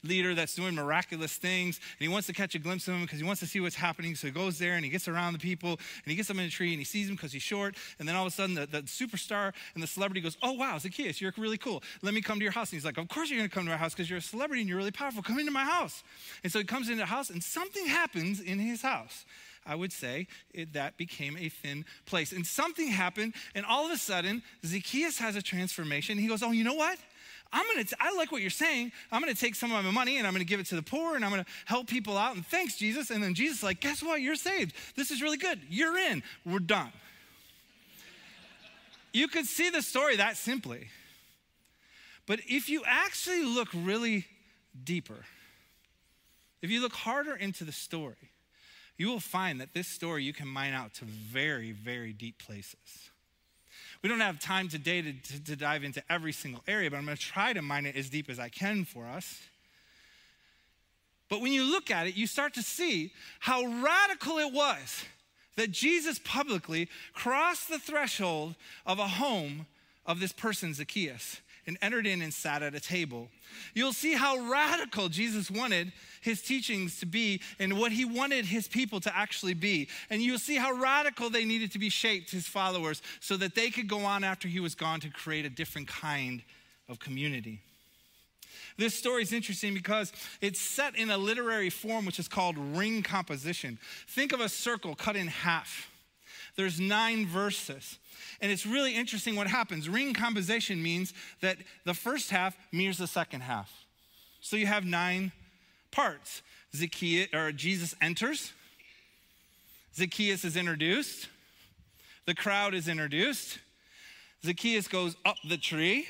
[0.04, 3.20] leader that's doing miraculous things, and he wants to catch a glimpse of him because
[3.20, 4.16] he wants to see what's happening.
[4.16, 6.46] So he goes there and he gets around the people, and he gets them in
[6.46, 7.78] a tree, and he sees him because he's short.
[8.00, 10.78] And then all of a sudden, the, the, superstar and the celebrity goes, "Oh wow,
[10.78, 11.82] Zacchaeus, you're really cool.
[12.02, 13.66] Let me come to your house." And he's like, "Of course you're going to come
[13.68, 15.24] to our house because you're a celebrity and you're really powerful.
[15.24, 16.04] Come into my house."
[16.44, 19.24] And so he comes into the house, and something happens in his house.
[19.66, 22.32] I would say it, that became a thin place.
[22.32, 26.18] And something happened, and all of a sudden, Zacchaeus has a transformation.
[26.18, 26.98] He goes, Oh, you know what?
[27.54, 28.92] I'm gonna, t- I like what you're saying.
[29.12, 31.16] I'm gonna take some of my money and I'm gonna give it to the poor
[31.16, 32.36] and I'm gonna help people out.
[32.36, 33.12] And thanks, Jesus.
[33.12, 34.22] And then Jesus, like, guess what?
[34.22, 34.74] You're saved.
[34.96, 35.62] This is really good.
[35.70, 36.24] You're in.
[36.46, 36.92] We're done.
[39.14, 40.88] you could see the story that simply.
[42.26, 44.26] But if you actually look really
[44.84, 45.26] deeper,
[46.64, 48.32] if you look harder into the story,
[48.98, 53.10] you will find that this story you can mine out to very, very deep places.
[54.02, 57.06] We don't have time today to, to, to dive into every single area, but I'm
[57.06, 59.40] going to try to mine it as deep as I can for us.
[61.30, 65.06] But when you look at it, you start to see how radical it was
[65.56, 69.68] that Jesus publicly crossed the threshold of a home
[70.06, 73.30] of this person, Zacchaeus and entered in and sat at a table.
[73.74, 75.92] You'll see how radical Jesus wanted
[76.22, 79.90] his teachings to be and what he wanted his people to actually be.
[80.10, 83.70] And you'll see how radical they needed to be shaped, his followers, so that they
[83.70, 86.42] could go on after he was gone to create a different kind
[86.90, 87.62] of community.
[88.78, 90.12] This story is interesting because
[90.42, 93.78] it's set in a literary form which is called ring composition.
[94.08, 95.90] Think of a circle cut in half.
[96.56, 97.98] There's nine verses.
[98.42, 99.90] And it's really interesting what happens.
[99.90, 103.72] Ring composition means that the first half mirrors the second half.
[104.42, 105.32] So you have nine
[105.92, 106.42] parts.
[106.76, 108.52] Zacchaeus, or Jesus enters.
[109.96, 111.28] Zacchaeus is introduced.
[112.26, 113.60] The crowd is introduced.
[114.44, 116.08] Zacchaeus goes up the tree.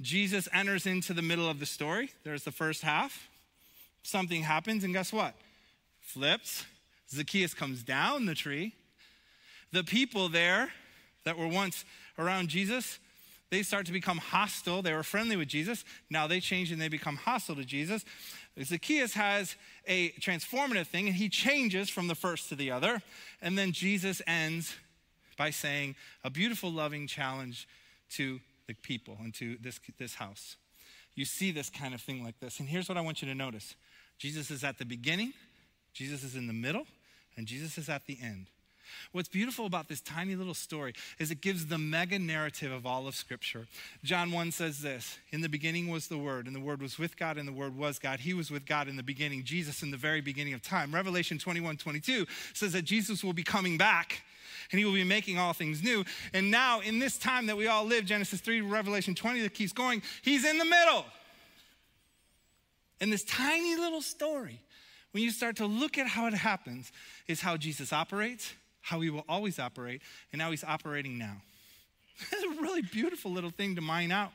[0.00, 2.10] Jesus enters into the middle of the story.
[2.22, 3.28] There's the first half.
[4.02, 5.34] Something happens, and guess what?
[6.00, 6.64] Flips.
[7.10, 8.74] Zacchaeus comes down the tree.
[9.72, 10.70] The people there
[11.24, 11.84] that were once
[12.18, 12.98] around Jesus,
[13.50, 14.82] they start to become hostile.
[14.82, 15.84] They were friendly with Jesus.
[16.10, 18.04] Now they change and they become hostile to Jesus.
[18.62, 19.56] Zacchaeus has
[19.86, 23.02] a transformative thing and he changes from the first to the other.
[23.42, 24.74] And then Jesus ends
[25.36, 27.68] by saying a beautiful, loving challenge
[28.10, 30.56] to the people and to this, this house.
[31.14, 32.60] You see this kind of thing like this.
[32.60, 33.74] And here's what I want you to notice
[34.18, 35.32] Jesus is at the beginning,
[35.92, 36.86] Jesus is in the middle,
[37.36, 38.46] and Jesus is at the end.
[39.12, 43.06] What's beautiful about this tiny little story is it gives the mega narrative of all
[43.06, 43.66] of Scripture.
[44.04, 47.16] John 1 says this In the beginning was the Word, and the Word was with
[47.16, 48.20] God, and the Word was God.
[48.20, 50.94] He was with God in the beginning, Jesus in the very beginning of time.
[50.94, 54.22] Revelation 21 22 says that Jesus will be coming back
[54.72, 56.04] and he will be making all things new.
[56.32, 59.72] And now, in this time that we all live, Genesis 3, Revelation 20, that keeps
[59.72, 61.04] going, he's in the middle.
[63.00, 64.60] And this tiny little story,
[65.12, 66.90] when you start to look at how it happens,
[67.28, 68.54] is how Jesus operates
[68.86, 70.00] how he will always operate,
[70.32, 71.42] and how he's operating now.
[72.32, 74.30] It's a really beautiful little thing to mine out.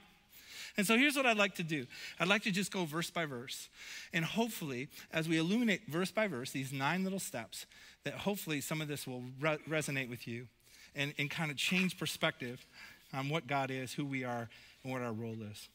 [0.75, 1.87] And so here's what I'd like to do
[2.19, 3.69] I'd like to just go verse by verse.
[4.11, 7.65] And hopefully, as we illuminate verse by verse, these nine little steps,
[8.03, 10.47] that hopefully some of this will re- resonate with you
[10.95, 12.65] and, and kind of change perspective
[13.13, 14.49] on what God is, who we are,
[14.83, 15.69] and what our role is.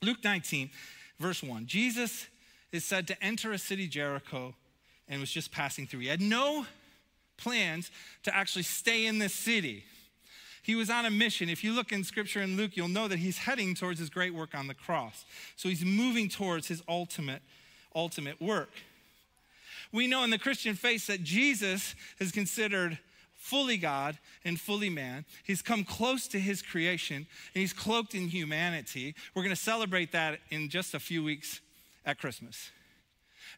[0.00, 0.70] Luke 19,
[1.18, 2.28] verse 1 Jesus
[2.72, 4.54] is said to enter a city, Jericho
[5.06, 6.00] and was just passing through.
[6.00, 6.64] He had no
[7.40, 7.90] plans
[8.22, 9.84] to actually stay in this city.
[10.62, 11.48] He was on a mission.
[11.48, 14.34] If you look in scripture in Luke, you'll know that he's heading towards his great
[14.34, 15.24] work on the cross.
[15.56, 17.42] So he's moving towards his ultimate,
[17.94, 18.70] ultimate work.
[19.92, 22.98] We know in the Christian faith that Jesus is considered
[23.36, 25.24] fully God and fully man.
[25.44, 27.26] He's come close to his creation and
[27.60, 29.14] he's cloaked in humanity.
[29.34, 31.60] We're going to celebrate that in just a few weeks
[32.04, 32.70] at Christmas.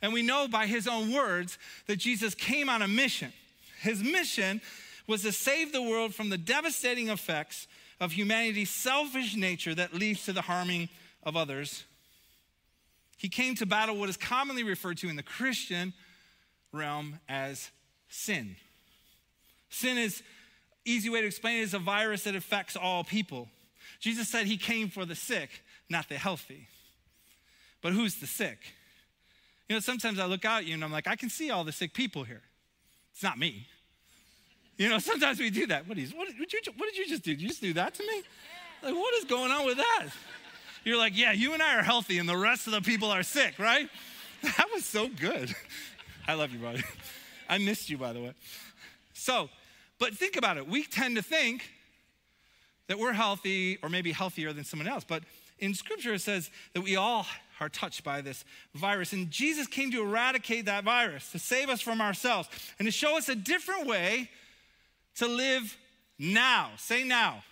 [0.01, 3.33] And we know by his own words that Jesus came on a mission.
[3.83, 4.61] His mission
[5.09, 7.67] was to save the world from the devastating effects
[8.01, 10.89] of humanity's selfish nature that leads to the harming
[11.25, 11.85] of others.
[13.19, 15.93] He came to battle what is commonly referred to in the Christian
[16.73, 17.71] realm as
[18.09, 18.57] sin.
[19.69, 20.23] Sin is
[20.85, 23.49] easy way to explain it is a virus that affects all people.
[23.99, 25.51] Jesus said he came for the sick,
[25.89, 26.69] not the healthy.
[27.81, 28.59] But who's the sick?
[29.69, 31.65] You know, sometimes I look out at you and I'm like, I can see all
[31.65, 32.43] the sick people here.
[33.13, 33.67] It's not me.
[34.77, 35.89] You know, sometimes we do that.
[35.89, 37.33] What, is, what, did, you, what did you just do?
[37.33, 38.23] Did you just do that to me?
[38.83, 40.07] Like, what is going on with that?
[40.85, 43.23] You're like, yeah, you and I are healthy and the rest of the people are
[43.23, 43.89] sick, right?
[44.57, 45.55] That was so good.
[46.27, 46.83] I love you, buddy.
[47.49, 48.33] I missed you, by the way.
[49.15, 49.51] So,
[50.01, 50.67] but think about it.
[50.67, 51.71] We tend to think
[52.89, 55.05] that we're healthy or maybe healthier than someone else.
[55.07, 55.23] But
[55.61, 57.25] in scripture, it says that we all
[57.61, 58.45] are touched by this
[58.75, 59.13] virus.
[59.13, 62.49] And Jesus came to eradicate that virus, to save us from ourselves,
[62.81, 64.29] and to show us a different way
[65.17, 65.77] to live
[66.19, 66.71] now.
[66.77, 67.43] Say now.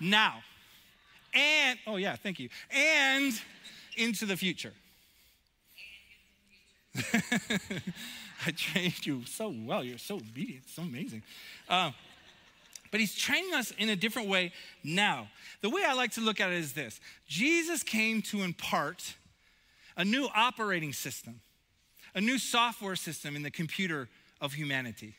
[0.00, 0.42] Now.
[1.32, 2.48] And, oh yeah, thank you.
[2.70, 3.32] And
[3.96, 4.72] into the future.
[8.46, 9.82] I trained you so well.
[9.82, 11.22] You're so obedient, so amazing.
[11.68, 11.90] Uh,
[12.90, 14.52] but he's training us in a different way
[14.84, 15.28] now.
[15.62, 19.14] The way I like to look at it is this Jesus came to impart
[19.96, 21.40] a new operating system,
[22.14, 24.08] a new software system in the computer
[24.40, 25.14] of humanity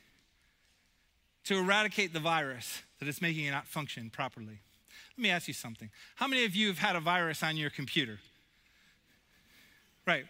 [1.45, 4.59] to eradicate the virus that is making it not function properly.
[5.17, 5.89] Let me ask you something.
[6.15, 8.19] How many of you have had a virus on your computer?
[10.05, 10.25] Right.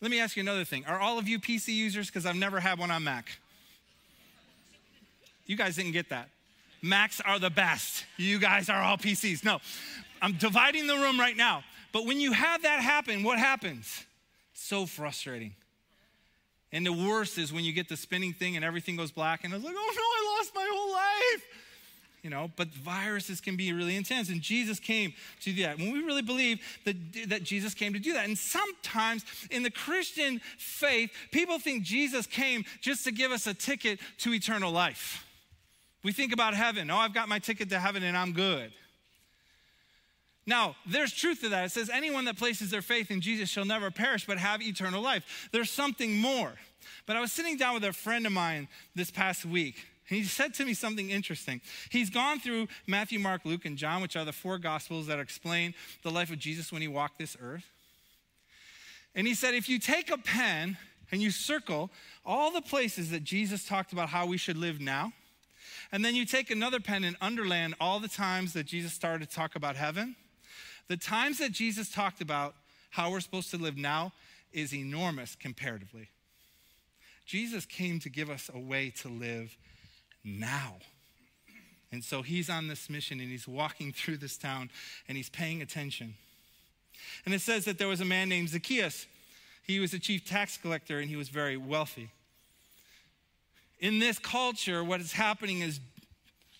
[0.00, 0.84] Let me ask you another thing.
[0.86, 2.06] Are all of you PC users?
[2.06, 3.38] Because I've never had one on Mac.
[5.46, 6.28] You guys didn't get that.
[6.82, 8.04] Macs are the best.
[8.16, 9.44] You guys are all PCs.
[9.44, 9.58] No,
[10.22, 11.64] I'm dividing the room right now.
[11.92, 14.04] But when you have that happen, what happens?
[14.52, 15.54] So frustrating.
[16.72, 19.54] And the worst is when you get the spinning thing and everything goes black, and
[19.54, 21.44] it's like, oh no, I lost my whole life.
[22.22, 24.28] You know, but viruses can be really intense.
[24.28, 25.78] And Jesus came to do that.
[25.78, 26.96] When we really believe that,
[27.28, 28.26] that Jesus came to do that.
[28.26, 33.54] And sometimes in the Christian faith, people think Jesus came just to give us a
[33.54, 35.24] ticket to eternal life.
[36.02, 36.90] We think about heaven.
[36.90, 38.72] Oh, I've got my ticket to heaven and I'm good.
[40.48, 41.66] Now, there's truth to that.
[41.66, 45.02] It says, anyone that places their faith in Jesus shall never perish, but have eternal
[45.02, 45.50] life.
[45.52, 46.54] There's something more.
[47.04, 49.76] But I was sitting down with a friend of mine this past week.
[50.08, 51.60] And he said to me something interesting.
[51.90, 55.74] He's gone through Matthew, Mark, Luke, and John, which are the four gospels that explain
[56.02, 57.66] the life of Jesus when he walked this earth.
[59.14, 60.78] And he said, if you take a pen
[61.12, 61.90] and you circle
[62.24, 65.12] all the places that Jesus talked about how we should live now,
[65.92, 69.36] and then you take another pen and underline all the times that Jesus started to
[69.36, 70.16] talk about heaven,
[70.88, 72.54] the times that Jesus talked about
[72.90, 74.12] how we're supposed to live now
[74.52, 76.08] is enormous comparatively.
[77.26, 79.56] Jesus came to give us a way to live
[80.24, 80.76] now.
[81.92, 84.70] And so he's on this mission and he's walking through this town
[85.06, 86.14] and he's paying attention.
[87.24, 89.06] And it says that there was a man named Zacchaeus.
[89.66, 92.10] He was a chief tax collector and he was very wealthy.
[93.80, 95.80] In this culture, what is happening is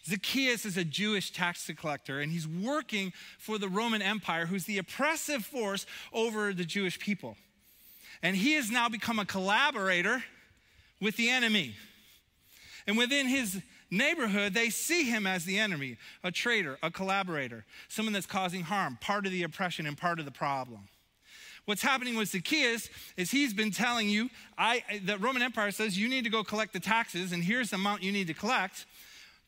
[0.09, 4.79] Zacchaeus is a Jewish tax collector, and he's working for the Roman Empire, who's the
[4.79, 7.37] oppressive force over the Jewish people.
[8.23, 10.25] And he has now become a collaborator
[11.01, 11.75] with the enemy.
[12.87, 18.15] And within his neighborhood, they see him as the enemy, a traitor, a collaborator, someone
[18.15, 20.89] that's causing harm, part of the oppression and part of the problem.
[21.67, 22.89] What's happening with Zacchaeus
[23.19, 26.73] is he's been telling you, I, the Roman Empire says you need to go collect
[26.73, 28.87] the taxes, and here's the amount you need to collect.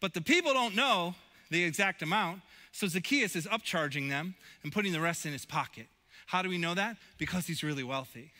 [0.00, 1.14] But the people don't know
[1.50, 2.40] the exact amount,
[2.72, 5.86] so Zacchaeus is upcharging them and putting the rest in his pocket.
[6.26, 6.96] How do we know that?
[7.18, 8.30] Because he's really wealthy.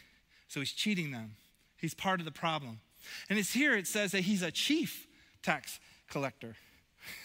[0.49, 1.37] So he's cheating them.
[1.77, 2.81] He's part of the problem.
[3.29, 5.07] And it's here it says that he's a chief
[5.43, 6.57] tax collector.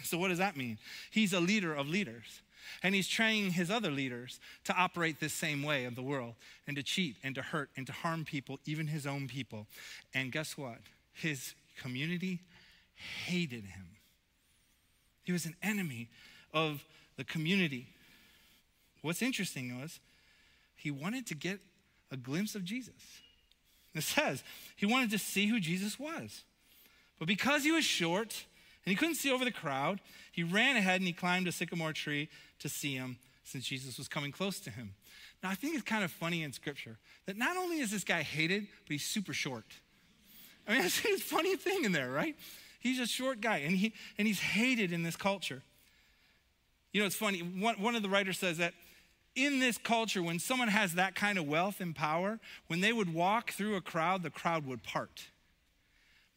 [0.03, 0.77] So what does that mean?
[1.11, 2.41] He's a leader of leaders.
[2.81, 6.77] And he's training his other leaders to operate this same way of the world and
[6.77, 9.67] to cheat and to hurt and to harm people, even his own people.
[10.13, 10.77] And guess what?
[11.11, 12.39] His community
[13.25, 13.94] hated him.
[15.25, 16.09] He was an enemy
[16.53, 16.85] of
[17.17, 17.87] the community.
[19.01, 19.99] What's interesting was
[20.75, 21.59] he wanted to get
[22.11, 22.93] a glimpse of Jesus.
[23.93, 24.43] It says
[24.75, 26.43] he wanted to see who Jesus was.
[27.17, 28.45] But because he was short
[28.85, 29.99] and he couldn't see over the crowd,
[30.31, 34.07] he ran ahead and he climbed a sycamore tree to see him since Jesus was
[34.07, 34.93] coming close to him.
[35.41, 38.21] Now, I think it's kind of funny in scripture that not only is this guy
[38.21, 39.65] hated, but he's super short.
[40.67, 42.35] I mean, that's a funny thing in there, right?
[42.85, 45.63] He's a short guy and, he, and he's hated in this culture.
[46.93, 47.39] You know, it's funny.
[47.39, 48.75] One, one of the writers says that
[49.35, 53.11] in this culture, when someone has that kind of wealth and power, when they would
[53.11, 55.29] walk through a crowd, the crowd would part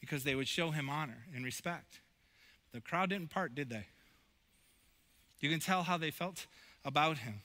[0.01, 2.01] because they would show him honor and respect.
[2.73, 3.85] The crowd didn't part, did they?
[5.41, 6.47] You can tell how they felt
[6.83, 7.43] about him.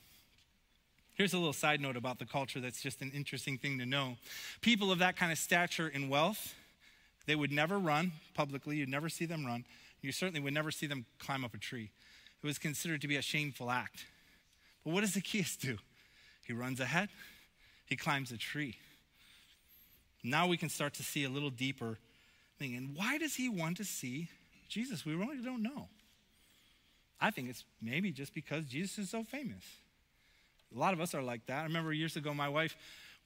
[1.16, 4.16] Here's a little side note about the culture that's just an interesting thing to know.
[4.62, 6.56] People of that kind of stature and wealth,
[7.26, 8.78] they would never run publicly.
[8.78, 9.66] You'd never see them run.
[10.02, 11.92] You certainly would never see them climb up a tree.
[12.42, 14.06] It was considered to be a shameful act.
[14.84, 15.78] But what does Zacchaeus do?
[16.46, 17.10] He runs ahead,
[17.86, 18.76] he climbs a tree.
[20.24, 21.98] Now we can start to see a little deeper
[22.60, 22.76] thing.
[22.76, 24.30] And why does he want to see
[24.70, 25.06] Jesus?
[25.06, 25.88] We really don't know.
[27.20, 29.64] I think it's maybe just because Jesus is so famous.
[30.76, 31.62] A lot of us are like that.
[31.62, 32.76] I remember years ago, my wife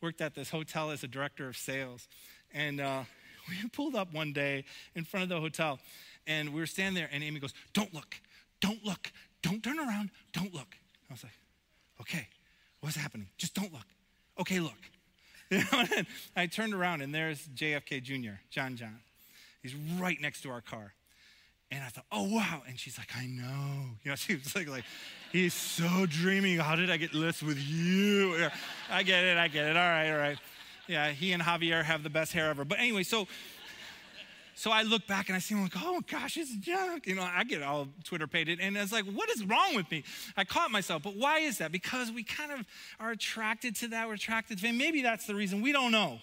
[0.01, 2.07] worked at this hotel as a director of sales.
[2.53, 3.03] And uh,
[3.63, 5.79] we pulled up one day in front of the hotel,
[6.25, 8.15] and we were standing there, and Amy goes, Don't look,
[8.59, 10.75] don't look, don't turn around, don't look.
[11.09, 11.33] I was like,
[12.01, 12.27] Okay,
[12.81, 13.27] what's happening?
[13.37, 13.87] Just don't look.
[14.39, 14.73] Okay, look.
[15.49, 15.85] You know,
[16.35, 18.99] I turned around, and there's JFK Jr., John John.
[19.61, 20.93] He's right next to our car.
[21.71, 22.63] And I thought, oh, wow.
[22.67, 23.45] And she's like, I know.
[24.03, 24.85] You know, she was like, like
[25.31, 26.57] he's so dreaming.
[26.59, 28.49] How did I get this with you?
[28.89, 29.37] I get it.
[29.37, 29.75] I get it.
[29.75, 30.37] All right, all right.
[30.87, 32.63] Yeah, he and Javier have the best hair ever.
[32.63, 33.27] But anyway, so
[34.57, 37.05] so I look back and I see him like, oh gosh, it's junk.
[37.05, 38.59] You know, I get all Twitter pated.
[38.59, 40.03] And it's like, what is wrong with me?
[40.35, 41.03] I caught myself.
[41.03, 41.71] But why is that?
[41.71, 42.65] Because we kind of
[42.99, 44.07] are attracted to that.
[44.07, 44.79] We're attracted to him.
[44.79, 45.61] Maybe that's the reason.
[45.61, 46.17] We don't know.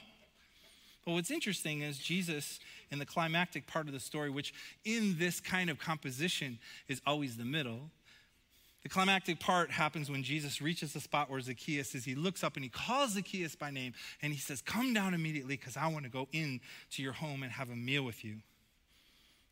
[1.07, 2.59] But what's interesting is Jesus
[2.91, 4.53] in the climactic part of the story, which
[4.85, 6.59] in this kind of composition
[6.89, 7.91] is always the middle.
[8.85, 12.05] The climactic part happens when Jesus reaches the spot where Zacchaeus is.
[12.05, 15.57] He looks up and he calls Zacchaeus by name and he says, Come down immediately
[15.57, 16.61] because I want to go in
[16.93, 18.37] to your home and have a meal with you.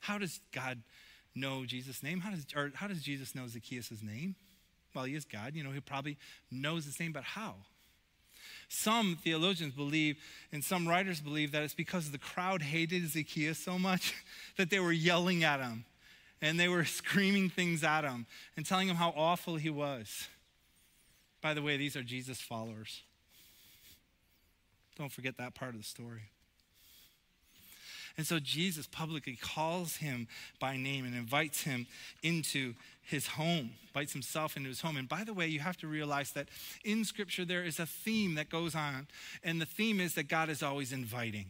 [0.00, 0.82] How does God
[1.34, 2.20] know Jesus' name?
[2.20, 4.36] How does, or how does Jesus know Zacchaeus' name?
[4.94, 5.54] Well, he is God.
[5.54, 6.18] You know, he probably
[6.50, 7.54] knows his name, but how?
[8.68, 10.18] Some theologians believe,
[10.52, 14.14] and some writers believe, that it's because the crowd hated Zacchaeus so much
[14.58, 15.86] that they were yelling at him
[16.42, 18.26] and they were screaming things at him
[18.56, 20.28] and telling him how awful he was.
[21.40, 23.02] By the way, these are Jesus followers.
[24.98, 26.22] Don't forget that part of the story.
[28.16, 30.28] And so Jesus publicly calls him
[30.60, 31.86] by name and invites him
[32.22, 34.98] into his home, invites himself into his home.
[34.98, 36.48] And by the way, you have to realize that
[36.84, 39.08] in Scripture there is a theme that goes on,
[39.42, 41.46] and the theme is that God is always inviting.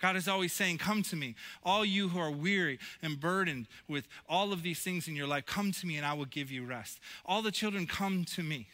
[0.00, 1.34] God is always saying, Come to me.
[1.62, 5.46] All you who are weary and burdened with all of these things in your life,
[5.46, 7.00] come to me and I will give you rest.
[7.24, 8.66] All the children, come to me.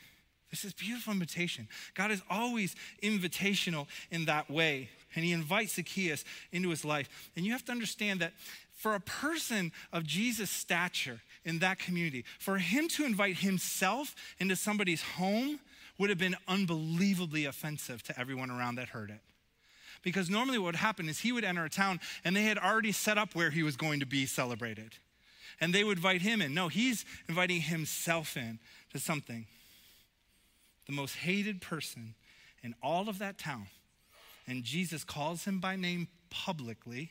[0.51, 1.69] This is beautiful invitation.
[1.95, 7.09] God is always invitational in that way and he invites Zacchaeus into his life.
[7.35, 8.33] And you have to understand that
[8.73, 14.55] for a person of Jesus' stature in that community, for him to invite himself into
[14.55, 15.59] somebody's home
[15.99, 19.21] would have been unbelievably offensive to everyone around that heard it.
[20.03, 22.93] Because normally what would happen is he would enter a town and they had already
[22.93, 24.95] set up where he was going to be celebrated.
[25.61, 26.55] And they would invite him in.
[26.55, 28.59] No, he's inviting himself in
[28.93, 29.47] to something.
[30.87, 32.15] The most hated person
[32.63, 33.67] in all of that town
[34.47, 37.11] and Jesus calls him by name publicly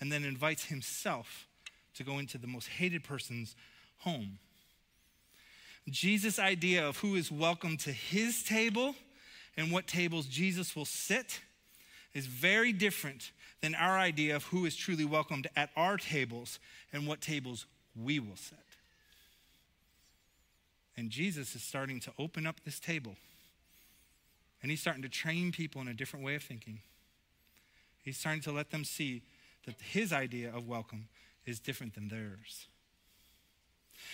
[0.00, 1.46] and then invites himself
[1.94, 3.56] to go into the most hated person's
[3.98, 4.38] home.
[5.88, 8.94] Jesus' idea of who is welcome to his table
[9.56, 11.40] and what tables Jesus will sit
[12.16, 16.58] is very different than our idea of who is truly welcomed at our tables
[16.92, 18.58] and what tables we will set.
[20.96, 23.16] And Jesus is starting to open up this table
[24.62, 26.80] and he's starting to train people in a different way of thinking.
[28.02, 29.20] He's starting to let them see
[29.66, 31.08] that his idea of welcome
[31.44, 32.66] is different than theirs.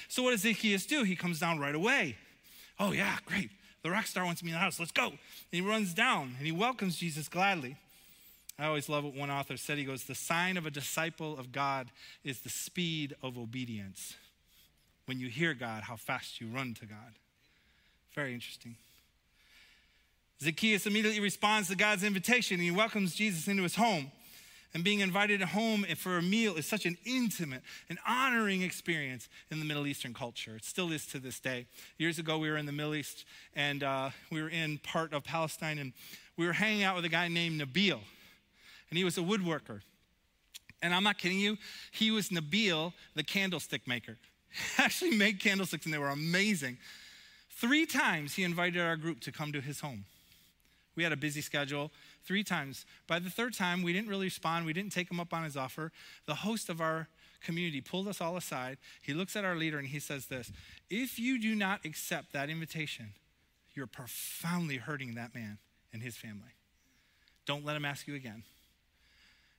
[0.09, 1.05] So, what does Zacchaeus do?
[1.05, 2.17] He comes down right away.
[2.81, 3.51] Oh, yeah, great.
[3.83, 4.79] The rock star wants me in the house.
[4.81, 5.07] Let's go.
[5.07, 5.19] And
[5.51, 7.77] he runs down and he welcomes Jesus gladly.
[8.63, 9.77] I always love what one author said.
[9.77, 11.91] He goes, The sign of a disciple of God
[12.23, 14.15] is the speed of obedience.
[15.07, 17.19] When you hear God, how fast you run to God.
[18.15, 18.77] Very interesting.
[20.41, 24.13] Zacchaeus immediately responds to God's invitation and he welcomes Jesus into his home.
[24.75, 29.59] And being invited home for a meal is such an intimate and honoring experience in
[29.59, 30.55] the Middle Eastern culture.
[30.55, 31.67] It still is to this day.
[31.99, 33.25] Years ago, we were in the Middle East
[33.57, 35.93] and uh, we were in part of Palestine and
[36.37, 37.99] we were hanging out with a guy named Nabil.
[38.93, 39.81] And he was a woodworker.
[40.83, 41.57] And I'm not kidding you,
[41.93, 44.19] he was Nabil, the candlestick maker.
[44.51, 46.77] He actually made candlesticks and they were amazing.
[47.49, 50.05] Three times he invited our group to come to his home.
[50.95, 51.91] We had a busy schedule
[52.27, 52.85] three times.
[53.07, 54.67] By the third time, we didn't really respond.
[54.67, 55.91] We didn't take him up on his offer.
[56.27, 57.09] The host of our
[57.43, 58.77] community pulled us all aside.
[59.01, 60.53] He looks at our leader and he says this
[60.91, 63.15] If you do not accept that invitation,
[63.73, 65.57] you're profoundly hurting that man
[65.95, 66.53] and his family.
[67.47, 68.43] Don't let him ask you again.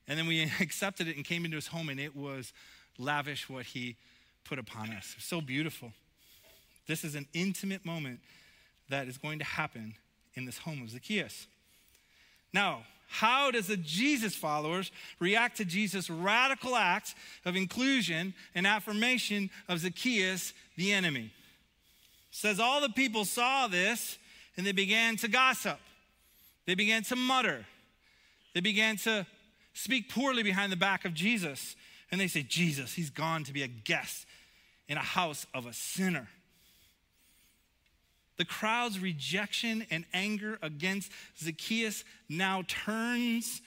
[0.08, 2.54] And then we accepted it and came into his home, and it was
[2.97, 3.95] lavish what he
[4.43, 5.16] put upon us.
[5.20, 5.91] So beautiful.
[6.88, 8.20] This is an intimate moment
[8.89, 9.95] that is going to happen
[10.36, 11.47] in this home of Zacchaeus.
[12.54, 19.49] Now, how does the Jesus followers react to Jesus' radical act of inclusion and affirmation
[19.70, 21.32] of Zacchaeus, the enemy?
[22.32, 24.18] It says all the people saw this
[24.58, 25.80] and they began to gossip.
[26.66, 27.66] They began to mutter.
[28.54, 29.26] They began to
[29.74, 31.76] speak poorly behind the back of Jesus.
[32.11, 34.26] And they say, Jesus, he's gone to be a guest
[34.88, 36.28] in a house of a sinner.
[38.38, 43.61] The crowd's rejection and anger against Zacchaeus now turns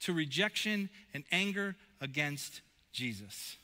[0.00, 3.56] to rejection and anger against Jesus.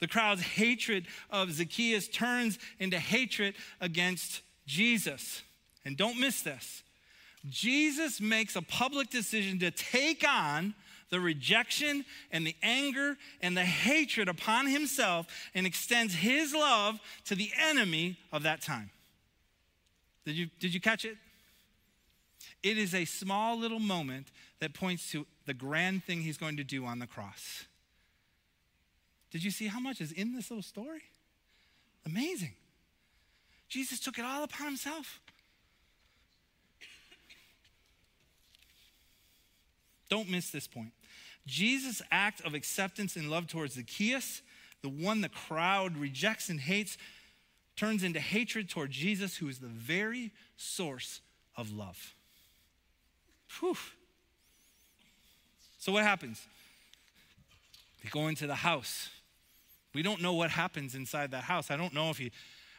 [0.00, 5.42] The crowd's hatred of Zacchaeus turns into hatred against Jesus.
[5.84, 6.82] And don't miss this.
[7.48, 10.74] Jesus makes a public decision to take on
[11.10, 17.34] the rejection and the anger and the hatred upon himself and extends his love to
[17.34, 18.90] the enemy of that time.
[20.24, 21.16] Did you, did you catch it?
[22.62, 24.28] It is a small little moment
[24.60, 27.64] that points to the grand thing he's going to do on the cross.
[29.32, 31.02] Did you see how much is in this little story?
[32.06, 32.52] Amazing.
[33.68, 35.20] Jesus took it all upon himself.
[40.12, 40.92] Don't miss this point.
[41.46, 44.42] Jesus' act of acceptance and love towards Zacchaeus,
[44.82, 46.98] the one the crowd rejects and hates,
[47.76, 51.22] turns into hatred toward Jesus, who is the very source
[51.56, 52.14] of love.
[53.58, 53.74] Whew.
[55.78, 56.46] So, what happens?
[58.02, 59.08] They go into the house.
[59.94, 61.70] We don't know what happens inside that house.
[61.70, 62.32] I don't know if he,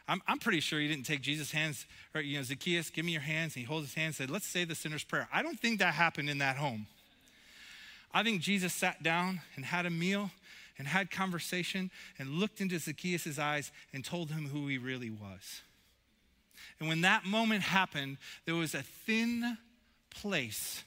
[0.06, 3.10] I'm, I'm pretty sure he didn't take Jesus' hands, or, you know, Zacchaeus, give me
[3.10, 3.56] your hands.
[3.56, 5.26] And he holds his hands and said, Let's say the sinner's prayer.
[5.32, 6.86] I don't think that happened in that home.
[8.14, 10.30] I think Jesus sat down and had a meal
[10.78, 15.62] and had conversation and looked into Zacchaeus' eyes and told him who he really was.
[16.78, 19.58] And when that moment happened, there was a thin
[20.10, 20.84] place.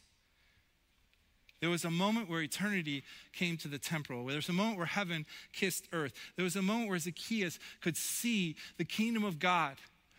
[1.60, 3.04] There was a moment where eternity
[3.34, 4.26] came to the temporal.
[4.26, 6.14] There was a moment where heaven kissed earth.
[6.36, 9.76] There was a moment where Zacchaeus could see the kingdom of God,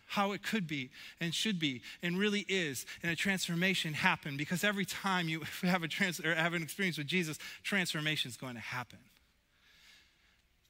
[0.09, 0.89] how it could be
[1.21, 2.85] and should be and really is.
[3.03, 6.97] And a transformation happen because every time you have, a trans- or have an experience
[6.97, 8.97] with Jesus, transformation is going to happen.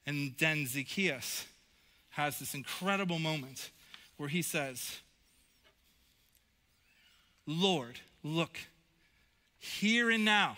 [0.06, 1.46] And then Zacchaeus
[2.12, 3.70] has this incredible moment
[4.18, 4.98] where he says,
[7.48, 8.58] Lord, look,
[9.58, 10.58] here and now,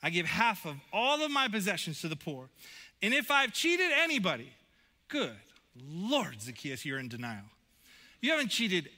[0.00, 2.48] I give half of all of my possessions to the poor.
[3.02, 4.52] And if I've cheated anybody,
[5.08, 5.34] good.
[5.90, 7.44] Lord, Zacchaeus, you're in denial.
[8.22, 8.88] You haven't cheated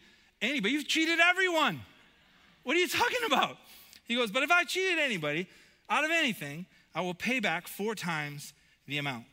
[0.40, 1.80] anybody, you've cheated everyone.
[2.62, 3.56] What are you talking about?
[4.04, 5.48] He goes, But if I cheated anybody
[5.90, 8.52] out of anything, I will pay back four times
[8.86, 9.24] the amount.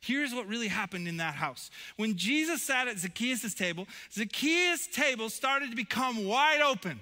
[0.00, 1.70] Here's what really happened in that house.
[1.96, 7.00] When Jesus sat at Zacchaeus' table, Zacchaeus' table started to become wide open.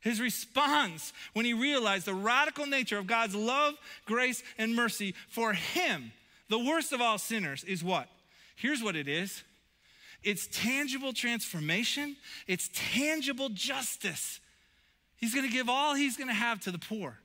[0.00, 3.74] His response when he realized the radical nature of God's love,
[4.04, 6.12] grace, and mercy for him,
[6.48, 8.08] the worst of all sinners, is what?
[8.56, 9.42] Here's what it is
[10.22, 12.16] it's tangible transformation,
[12.46, 14.40] it's tangible justice.
[15.16, 17.18] He's gonna give all he's gonna have to the poor.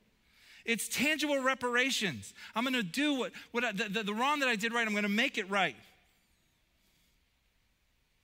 [0.68, 2.34] It's tangible reparations.
[2.54, 4.86] I'm going to do what, what I, the, the, the wrong that I did right,
[4.86, 5.74] I'm going to make it right.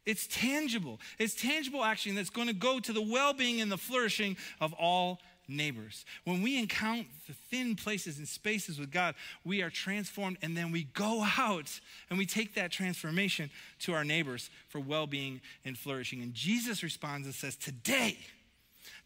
[0.05, 1.01] It's tangible.
[1.19, 4.75] It's tangible action that's going to go to the well being and the flourishing of
[4.75, 6.05] all neighbors.
[6.25, 9.15] When we encounter the thin places and spaces with God,
[9.45, 11.81] we are transformed and then we go out
[12.11, 16.23] and we take that transformation to our neighbors for well being and flourishing.
[16.23, 18.19] And Jesus responds and says, Today,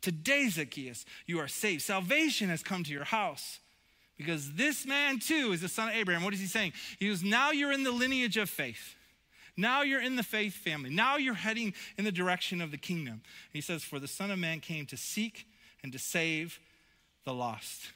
[0.00, 1.82] Today, Zacchaeus, you are saved.
[1.82, 3.58] Salvation has come to your house
[4.16, 6.22] because this man too is the son of Abraham.
[6.22, 6.72] What is he saying?
[6.98, 8.94] He goes, Now you're in the lineage of faith.
[9.56, 10.90] Now you're in the faith family.
[10.90, 13.14] Now you're heading in the direction of the kingdom.
[13.14, 13.22] And
[13.52, 15.47] he says, For the Son of Man came to seek
[15.82, 16.58] and to save
[17.24, 17.92] the lost.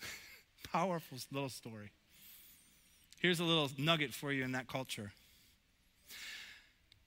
[0.72, 1.90] Powerful little story.
[3.18, 5.12] Here's a little nugget for you in that culture.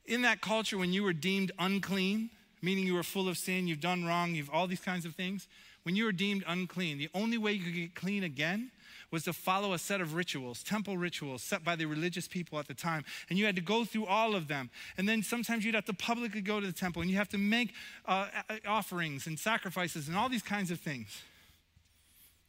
[0.05, 2.29] In that culture, when you were deemed unclean,
[2.61, 5.47] meaning you were full of sin, you've done wrong, you've all these kinds of things,
[5.83, 8.71] when you were deemed unclean, the only way you could get clean again
[9.11, 12.67] was to follow a set of rituals, temple rituals set by the religious people at
[12.67, 13.03] the time.
[13.29, 14.69] And you had to go through all of them.
[14.97, 17.37] And then sometimes you'd have to publicly go to the temple and you have to
[17.37, 17.73] make
[18.05, 18.27] uh,
[18.67, 21.21] offerings and sacrifices and all these kinds of things.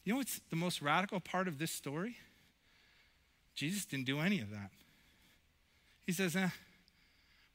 [0.05, 2.17] You know what's the most radical part of this story?
[3.55, 4.71] Jesus didn't do any of that.
[6.07, 6.49] He says, eh,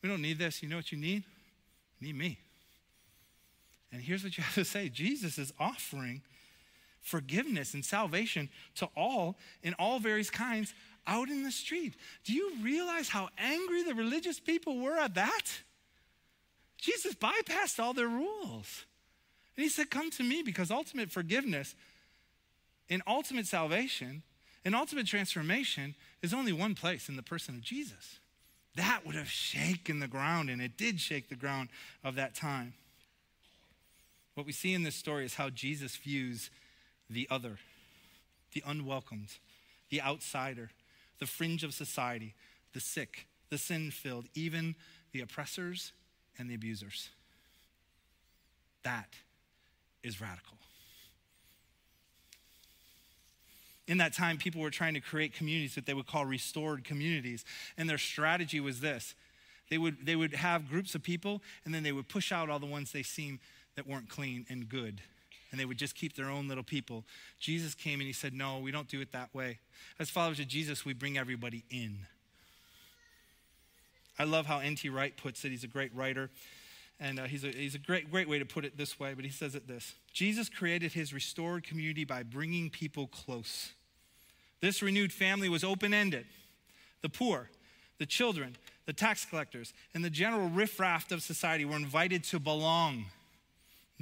[0.01, 0.61] we don't need this.
[0.61, 1.23] You know what you need?
[1.99, 2.39] You need me.
[3.91, 6.21] And here's what you have to say Jesus is offering
[7.05, 10.73] forgiveness and salvation to all in all various kinds
[11.07, 11.93] out in the street.
[12.23, 15.45] Do you realize how angry the religious people were at that?
[16.77, 18.85] Jesus bypassed all their rules.
[19.55, 21.75] And he said, Come to me because ultimate forgiveness
[22.89, 24.23] and ultimate salvation
[24.65, 25.93] and ultimate transformation
[26.23, 28.19] is only one place in the person of Jesus.
[28.75, 31.69] That would have shaken the ground, and it did shake the ground
[32.03, 32.73] of that time.
[34.33, 36.49] What we see in this story is how Jesus views
[37.09, 37.57] the other,
[38.53, 39.29] the unwelcomed,
[39.89, 40.71] the outsider,
[41.19, 42.33] the fringe of society,
[42.73, 44.75] the sick, the sin filled, even
[45.11, 45.93] the oppressors
[46.37, 47.09] and the abusers.
[48.83, 49.13] That
[50.03, 50.57] is radical.
[53.87, 57.45] In that time, people were trying to create communities that they would call restored communities.
[57.77, 59.13] And their strategy was this
[59.69, 62.59] they would, they would have groups of people, and then they would push out all
[62.59, 63.39] the ones they seemed
[63.75, 65.01] that weren't clean and good
[65.55, 67.05] and they would just keep their own little people.
[67.39, 69.59] Jesus came and he said, No, we don't do it that way.
[69.99, 71.99] As followers of Jesus, we bring everybody in.
[74.19, 74.89] I love how N.T.
[74.89, 75.51] Wright puts it.
[75.51, 76.29] He's a great writer.
[76.99, 79.23] And uh, he's, a, he's a great, great way to put it this way, but
[79.23, 83.71] he says it this Jesus created his restored community by bringing people close.
[84.59, 86.25] This renewed family was open ended.
[87.01, 87.49] The poor,
[87.97, 93.05] the children, the tax collectors, and the general riffraff of society were invited to belong.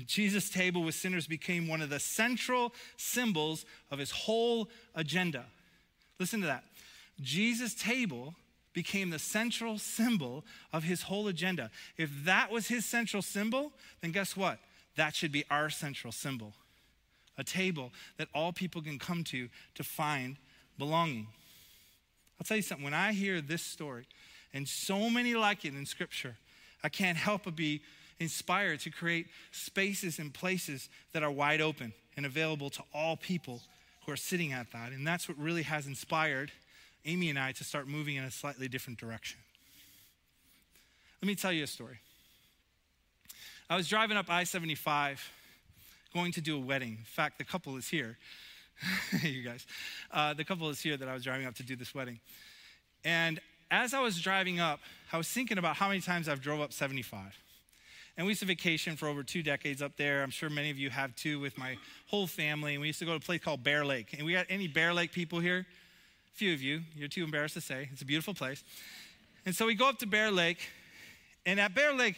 [0.07, 5.45] Jesus' table with sinners became one of the central symbols of his whole agenda.
[6.19, 6.63] Listen to that.
[7.21, 8.33] Jesus' table
[8.73, 11.69] became the central symbol of his whole agenda.
[11.95, 13.71] If that was his central symbol,
[14.01, 14.57] then guess what?
[14.95, 16.53] That should be our central symbol
[17.37, 20.37] a table that all people can come to to find
[20.77, 21.27] belonging.
[22.39, 24.05] I'll tell you something, when I hear this story,
[24.53, 26.35] and so many like it in Scripture,
[26.83, 27.81] I can't help but be
[28.24, 33.61] inspired to create spaces and places that are wide open and available to all people
[34.05, 34.91] who are sitting at that.
[34.91, 36.51] And that's what really has inspired
[37.05, 39.39] Amy and I to start moving in a slightly different direction.
[41.21, 41.99] Let me tell you a story.
[43.69, 45.21] I was driving up I 75
[46.13, 46.97] going to do a wedding.
[46.99, 48.17] In fact, the couple is here.
[49.21, 49.65] you guys.
[50.11, 52.19] Uh, the couple is here that I was driving up to do this wedding.
[53.03, 53.39] And
[53.71, 54.80] as I was driving up,
[55.11, 57.36] I was thinking about how many times I've drove up 75.
[58.16, 60.22] And we used to vacation for over two decades up there.
[60.22, 62.74] I'm sure many of you have too with my whole family.
[62.74, 64.14] And we used to go to a place called Bear Lake.
[64.14, 65.66] And we got any Bear Lake people here?
[66.28, 66.82] A few of you.
[66.95, 67.89] You're too embarrassed to say.
[67.91, 68.64] It's a beautiful place.
[69.45, 70.59] And so we go up to Bear Lake.
[71.45, 72.16] And at Bear Lake,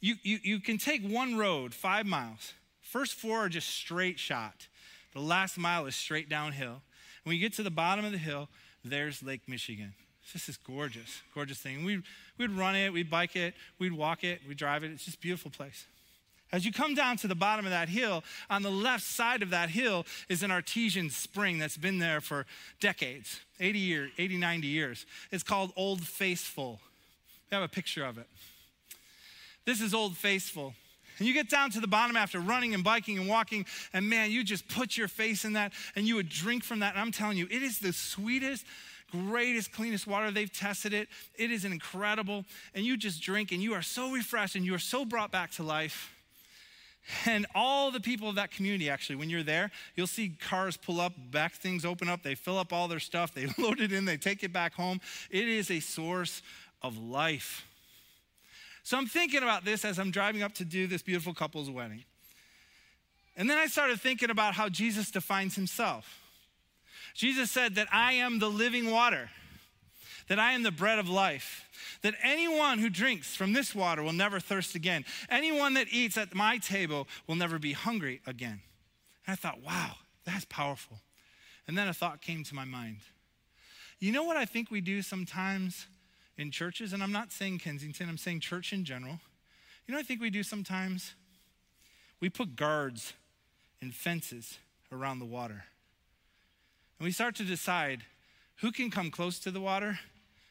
[0.00, 2.54] you, you, you can take one road, five miles.
[2.80, 4.68] First four are just straight shot.
[5.12, 6.82] The last mile is straight downhill.
[7.24, 8.48] When you get to the bottom of the hill,
[8.84, 9.94] there's Lake Michigan.
[10.32, 11.84] This is gorgeous, gorgeous thing.
[11.84, 12.02] We'd,
[12.38, 14.90] we'd run it, we'd bike it, we'd walk it, we'd drive it.
[14.90, 15.86] It's just a beautiful place.
[16.52, 19.50] As you come down to the bottom of that hill, on the left side of
[19.50, 22.46] that hill is an artesian spring that's been there for
[22.80, 25.06] decades 80 years, 80, 90 years.
[25.32, 26.78] It's called Old Faithful.
[27.50, 28.26] We have a picture of it.
[29.64, 30.74] This is Old Faithful.
[31.18, 34.30] And you get down to the bottom after running and biking and walking, and man,
[34.30, 36.92] you just put your face in that and you would drink from that.
[36.92, 38.66] And I'm telling you, it is the sweetest,
[39.10, 40.30] greatest, cleanest water.
[40.30, 41.08] They've tested it.
[41.34, 42.44] It is incredible.
[42.74, 45.50] And you just drink and you are so refreshed and you are so brought back
[45.52, 46.12] to life.
[47.24, 51.00] And all the people of that community, actually, when you're there, you'll see cars pull
[51.00, 54.04] up, back things open up, they fill up all their stuff, they load it in,
[54.04, 55.00] they take it back home.
[55.30, 56.42] It is a source
[56.82, 57.64] of life.
[58.82, 62.04] So I'm thinking about this as I'm driving up to do this beautiful couple's wedding.
[63.36, 66.25] And then I started thinking about how Jesus defines himself.
[67.16, 69.30] Jesus said that I am the living water,
[70.28, 71.64] that I am the bread of life,
[72.02, 75.04] that anyone who drinks from this water will never thirst again.
[75.30, 78.60] Anyone that eats at my table will never be hungry again.
[79.26, 79.92] And I thought, wow,
[80.26, 80.98] that's powerful.
[81.66, 82.98] And then a thought came to my mind.
[83.98, 85.86] You know what I think we do sometimes
[86.36, 86.92] in churches?
[86.92, 89.18] And I'm not saying Kensington, I'm saying church in general.
[89.86, 91.14] You know I think we do sometimes?
[92.20, 93.14] We put guards
[93.80, 94.58] and fences
[94.92, 95.64] around the water.
[96.98, 98.02] And we start to decide
[98.56, 99.98] who can come close to the water,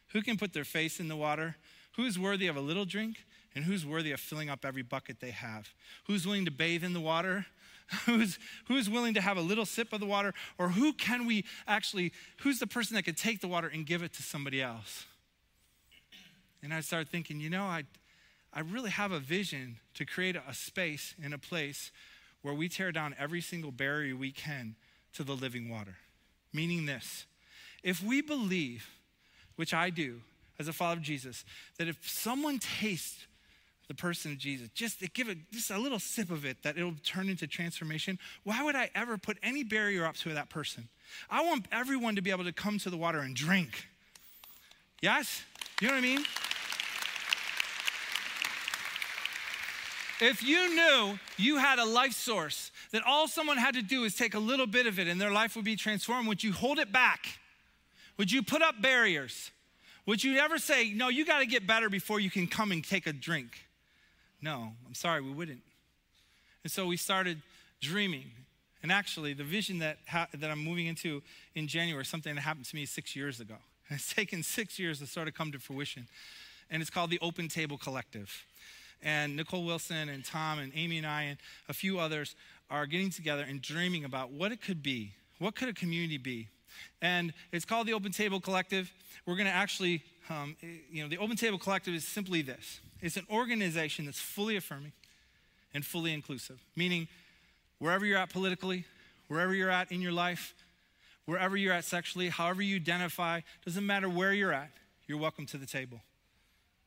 [0.09, 1.55] who can put their face in the water,
[1.95, 3.17] who is worthy of a little drink,
[3.55, 5.69] and who's worthy of filling up every bucket they have,
[6.05, 7.45] who's willing to bathe in the water.
[8.07, 10.33] Who's, who's willing to have a little sip of the water?
[10.57, 14.01] Or who can we actually, who's the person that could take the water and give
[14.01, 15.05] it to somebody else?
[16.63, 17.83] And I started thinking, you know, I,
[18.51, 21.91] I really have a vision to create a space and a place
[22.41, 24.75] where we tear down every single barrier we can
[25.13, 25.97] to the living water.
[26.55, 27.25] Meaning this
[27.83, 28.87] if we believe,
[29.57, 30.21] which I do
[30.57, 31.43] as a follower of Jesus,
[31.77, 33.27] that if someone tastes
[33.87, 36.95] the person of Jesus, just give it just a little sip of it, that it'll
[37.03, 38.17] turn into transformation.
[38.43, 40.87] Why would I ever put any barrier up to that person?
[41.29, 43.87] I want everyone to be able to come to the water and drink.
[45.01, 45.43] Yes?
[45.81, 46.23] You know what I mean?
[50.25, 54.15] If you knew you had a life source that all someone had to do is
[54.15, 56.79] take a little bit of it and their life would be transformed, would you hold
[56.79, 57.27] it back?
[58.17, 59.51] Would you put up barriers?
[60.07, 62.83] Would you ever say, no, you got to get better before you can come and
[62.83, 63.67] take a drink?
[64.41, 65.61] No, I'm sorry, we wouldn't.
[66.63, 67.39] And so we started
[67.79, 68.31] dreaming.
[68.81, 71.21] And actually, the vision that, ha- that I'm moving into
[71.53, 73.55] in January something that happened to me six years ago.
[73.91, 76.07] It's taken six years to sort of come to fruition.
[76.71, 78.43] And it's called the Open Table Collective.
[79.03, 81.37] And Nicole Wilson and Tom and Amy and I and
[81.69, 82.35] a few others
[82.69, 85.13] are getting together and dreaming about what it could be.
[85.39, 86.47] What could a community be?
[87.01, 88.91] And it's called the Open Table Collective.
[89.25, 90.55] We're going to actually, um,
[90.89, 94.93] you know, the Open Table Collective is simply this it's an organization that's fully affirming
[95.73, 97.07] and fully inclusive, meaning
[97.79, 98.85] wherever you're at politically,
[99.27, 100.53] wherever you're at in your life,
[101.25, 104.71] wherever you're at sexually, however you identify, doesn't matter where you're at,
[105.07, 106.01] you're welcome to the table.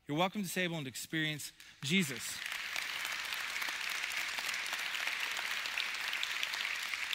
[0.09, 1.53] You're welcome to the table and experience
[1.85, 2.23] Jesus.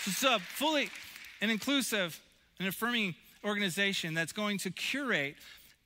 [0.03, 0.91] So it's a fully
[1.41, 2.21] and inclusive
[2.59, 5.37] and affirming organization that's going to curate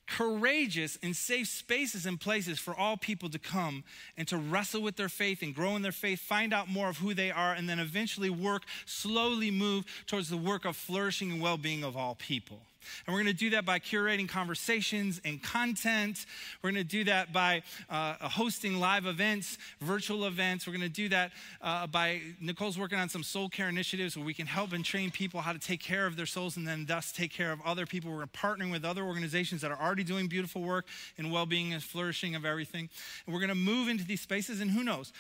[0.06, 3.86] courageous and safe spaces and places for all people to come
[4.18, 6.98] and to wrestle with their faith and grow in their faith, find out more of
[6.98, 11.42] who they are, and then eventually work, slowly move towards the work of flourishing and
[11.42, 12.60] well being of all people.
[13.06, 16.26] And we're going to do that by curating conversations and content.
[16.62, 20.68] We're going to do that by uh, hosting live events, virtual events.
[20.68, 24.26] We're going to do that uh, by Nicole's working on some soul care initiatives where
[24.26, 26.86] we can help and train people how to take care of their souls and then
[26.86, 28.12] thus take care of other people.
[28.12, 30.86] We're partnering with other organizations that are already doing beautiful work
[31.18, 32.90] in well being and flourishing of everything.
[33.26, 35.14] And we're going to move into these spaces, and who knows?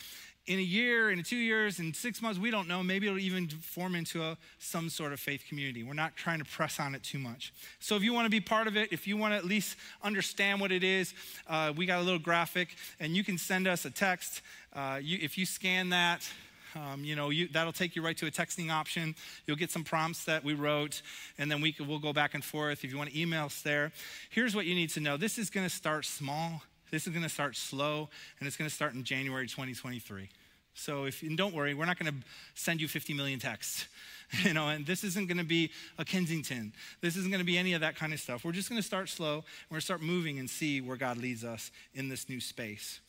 [0.47, 2.81] In a year, in two years, in six months, we don't know.
[2.81, 5.83] Maybe it'll even form into a, some sort of faith community.
[5.83, 7.53] We're not trying to press on it too much.
[7.79, 9.75] So if you want to be part of it, if you want to at least
[10.01, 11.13] understand what it is,
[11.47, 12.69] uh, we got a little graphic,
[12.99, 14.41] and you can send us a text.
[14.73, 16.27] Uh, you, if you scan that,
[16.75, 19.15] um, you know, you, that'll take you right to a texting option.
[19.45, 21.01] You'll get some prompts that we wrote,
[21.37, 22.85] and then we can, we'll go back and forth.
[22.85, 23.91] If you want to email us there,
[24.29, 25.17] here's what you need to know.
[25.17, 26.61] This is going to start small.
[26.91, 28.09] This is going to start slow,
[28.39, 30.29] and it's going to start in January 2023.
[30.73, 33.87] So if and don't worry, we're not going to send you 50 million texts.
[34.43, 36.73] You know, and this isn't going to be a Kensington.
[36.99, 38.43] This isn't going to be any of that kind of stuff.
[38.43, 39.35] We're just going to start slow.
[39.35, 42.41] And we're going to start moving and see where God leads us in this new
[42.41, 42.99] space.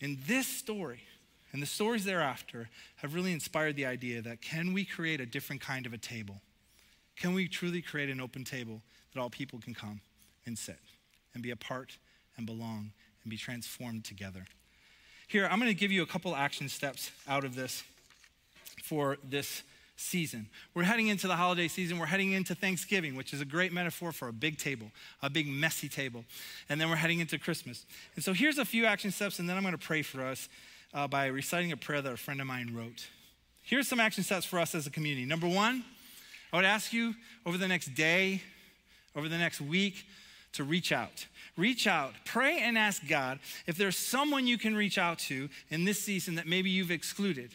[0.00, 1.00] In this story,
[1.54, 5.62] and the stories thereafter have really inspired the idea that can we create a different
[5.62, 6.42] kind of a table?
[7.16, 8.82] Can we truly create an open table
[9.14, 10.02] that all people can come
[10.44, 10.78] and sit
[11.32, 11.96] and be a part
[12.36, 12.92] and belong
[13.26, 14.46] and be transformed together?
[15.26, 17.82] Here, I'm going to give you a couple action steps out of this
[18.84, 19.64] for this
[19.96, 20.46] season.
[20.74, 21.98] We're heading into the holiday season.
[21.98, 25.48] We're heading into Thanksgiving, which is a great metaphor for a big table, a big
[25.48, 26.24] messy table.
[26.68, 27.84] And then we're heading into Christmas.
[28.14, 30.48] And so here's a few action steps, and then I'm going to pray for us
[30.94, 33.08] uh, by reciting a prayer that a friend of mine wrote.
[33.64, 35.26] Here's some action steps for us as a community.
[35.26, 35.82] Number one,
[36.52, 38.42] I would ask you over the next day,
[39.16, 40.06] over the next week,
[40.52, 41.26] to reach out.
[41.56, 45.84] Reach out, pray and ask God if there's someone you can reach out to in
[45.84, 47.50] this season that maybe you've excluded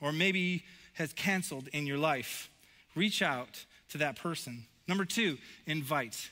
[0.00, 2.50] or maybe has canceled in your life.
[2.96, 4.64] Reach out to that person.
[4.88, 6.30] Number two, invite.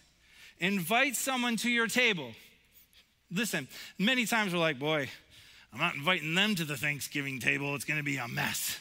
[0.58, 2.32] Invite someone to your table.
[3.30, 3.68] Listen,
[3.98, 5.08] many times we're like, boy,
[5.72, 7.74] I'm not inviting them to the Thanksgiving table.
[7.74, 8.78] It's going to be a mess.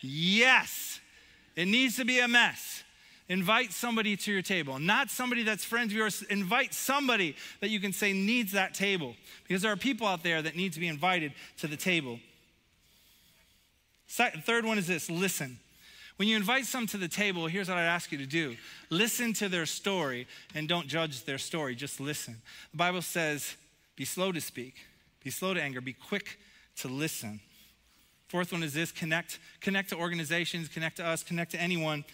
[0.00, 1.00] Yes,
[1.56, 2.84] it needs to be a mess.
[3.28, 6.22] Invite somebody to your table, not somebody that's friends of yours.
[6.30, 9.14] Invite somebody that you can say needs that table
[9.46, 12.18] because there are people out there that need to be invited to the table.
[14.06, 15.58] Second, third one is this listen.
[16.16, 18.56] When you invite some to the table, here's what I'd ask you to do
[18.90, 22.36] listen to their story and don't judge their story, just listen.
[22.72, 23.56] The Bible says,
[23.94, 24.74] be slow to speak,
[25.22, 26.38] be slow to anger, be quick
[26.76, 27.40] to listen.
[28.28, 32.04] Fourth one is this connect, connect to organizations, connect to us, connect to anyone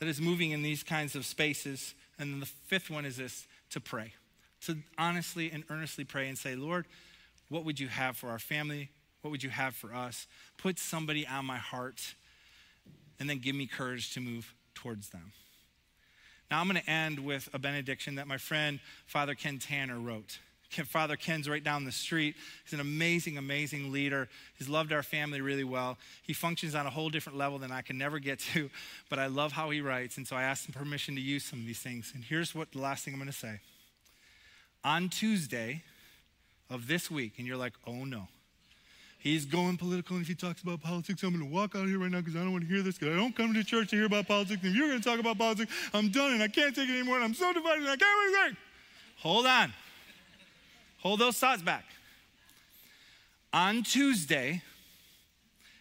[0.00, 1.94] that is moving in these kinds of spaces.
[2.18, 4.14] And then the fifth one is this to pray,
[4.62, 6.86] to honestly and earnestly pray and say, Lord,
[7.48, 8.90] what would you have for our family?
[9.22, 10.26] What would you have for us?
[10.56, 12.14] Put somebody on my heart
[13.18, 15.32] and then give me courage to move towards them.
[16.50, 20.38] Now, I'm going to end with a benediction that my friend Father Ken Tanner wrote.
[20.70, 22.36] Father Ken's right down the street.
[22.64, 24.28] He's an amazing, amazing leader.
[24.56, 25.98] He's loved our family really well.
[26.22, 28.70] He functions on a whole different level than I can never get to,
[29.10, 30.16] but I love how he writes.
[30.16, 32.12] And so I asked him permission to use some of these things.
[32.14, 33.60] And here's what the last thing I'm going to say.
[34.84, 35.82] On Tuesday
[36.70, 38.28] of this week, and you're like, oh no.
[39.18, 41.88] He's going political, and if he talks about politics, I'm going to walk out of
[41.88, 42.96] here right now because I don't want to hear this.
[42.96, 44.62] Because I don't come to church to hear about politics.
[44.62, 46.92] And if you're going to talk about politics, I'm done, and I can't take it
[46.92, 47.16] anymore.
[47.16, 48.58] And I'm so divided, and I can't think.
[49.18, 49.74] Hold on.
[51.02, 51.84] Hold those thoughts back.
[53.52, 54.62] On Tuesday,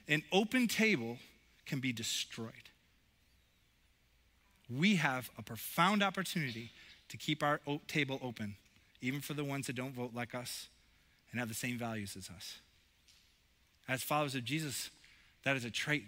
[0.07, 1.17] an open table
[1.65, 2.53] can be destroyed.
[4.69, 6.71] We have a profound opportunity
[7.09, 8.55] to keep our table open,
[9.01, 10.67] even for the ones that don't vote like us
[11.31, 12.59] and have the same values as us.
[13.87, 14.89] As followers of Jesus,
[15.43, 16.05] that is a trait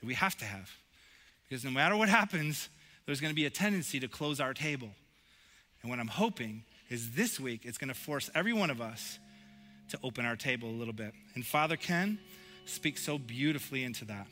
[0.00, 0.70] that we have to have.
[1.48, 2.68] Because no matter what happens,
[3.06, 4.90] there's going to be a tendency to close our table.
[5.82, 9.18] And what I'm hoping is this week it's going to force every one of us
[9.88, 11.12] to open our table a little bit.
[11.34, 12.18] And Father Ken
[12.64, 14.26] speaks so beautifully into that.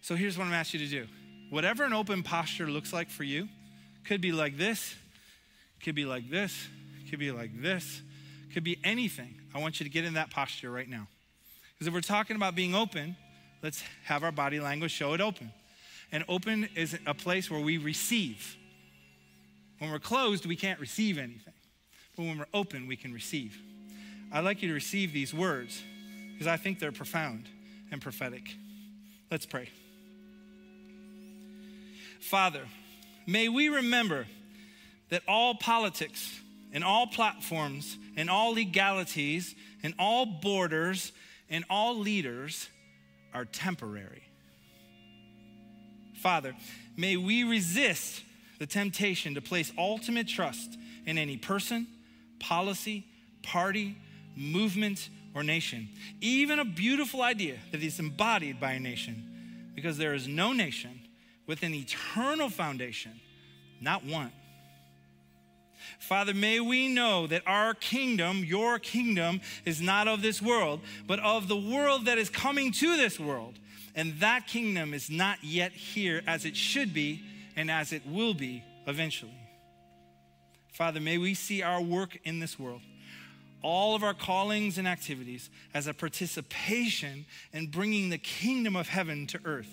[0.00, 1.06] So here's what I'm asking you to do.
[1.50, 3.48] Whatever an open posture looks like for you,
[4.04, 4.94] could be like this,
[5.82, 6.68] could be like this,
[7.10, 8.02] could be like this,
[8.52, 9.34] could be anything.
[9.54, 11.06] I want you to get in that posture right now.
[11.74, 13.16] Because if we're talking about being open,
[13.62, 15.52] let's have our body language show it open.
[16.10, 18.56] And open is a place where we receive.
[19.78, 21.54] When we're closed, we can't receive anything.
[22.18, 23.56] But when we're open, we can receive.
[24.32, 25.80] I'd like you to receive these words
[26.32, 27.44] because I think they're profound
[27.92, 28.56] and prophetic.
[29.30, 29.70] Let's pray.
[32.20, 32.62] Father,
[33.24, 34.26] may we remember
[35.10, 36.40] that all politics
[36.72, 39.54] and all platforms and all legalities
[39.84, 41.12] and all borders
[41.48, 42.68] and all leaders
[43.32, 44.24] are temporary.
[46.16, 46.56] Father,
[46.96, 48.22] may we resist
[48.58, 51.86] the temptation to place ultimate trust in any person,
[52.40, 53.06] policy,
[53.42, 53.96] party,
[54.36, 55.88] movement, or nation.
[56.20, 61.00] Even a beautiful idea that is embodied by a nation, because there is no nation
[61.46, 63.20] with an eternal foundation,
[63.80, 64.32] not one,
[65.98, 71.18] Father, may we know that our kingdom, your kingdom, is not of this world, but
[71.20, 73.58] of the world that is coming to this world.
[73.94, 77.22] And that kingdom is not yet here as it should be
[77.56, 79.32] and as it will be eventually.
[80.78, 82.80] Father, may we see our work in this world,
[83.62, 89.26] all of our callings and activities, as a participation in bringing the kingdom of heaven
[89.26, 89.68] to earth.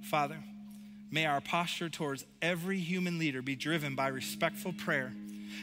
[0.00, 0.38] Father,
[1.10, 5.12] May our posture towards every human leader be driven by respectful prayer.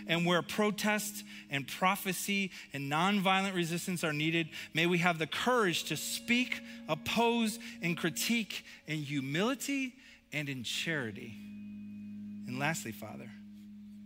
[0.08, 5.84] And where protest and prophecy and nonviolent resistance are needed, may we have the courage
[5.86, 9.94] to speak, oppose, and critique in humility
[10.34, 11.38] and in charity.
[12.48, 13.30] And lastly, Father,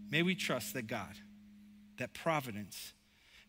[0.10, 1.16] may we trust that God,
[1.98, 2.94] that providence,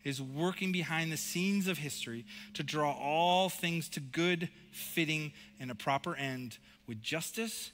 [0.03, 5.69] is working behind the scenes of history to draw all things to good, fitting, and
[5.69, 6.57] a proper end
[6.87, 7.71] with justice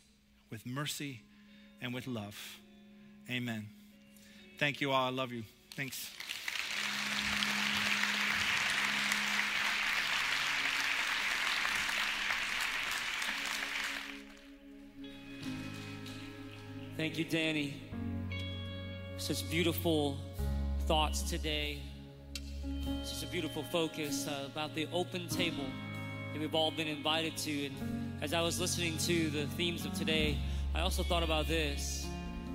[0.50, 1.22] with mercy,
[1.82, 2.60] and with love.
[3.30, 3.68] Amen.
[4.60, 5.08] Thank you all.
[5.08, 5.44] I love you.
[5.76, 6.10] Thanks.
[16.96, 17.82] Thank you, Danny.
[19.20, 20.15] Such beautiful
[20.86, 21.80] thoughts today.
[23.03, 25.65] Such a beautiful focus uh, about the open table
[26.32, 27.65] that we've all been invited to.
[27.65, 30.38] And as I was listening to the themes of today,
[30.76, 32.05] I also thought about this.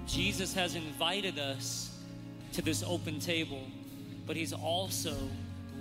[0.07, 1.99] Jesus has invited us
[2.53, 3.63] to this open table,
[4.25, 5.17] but He's also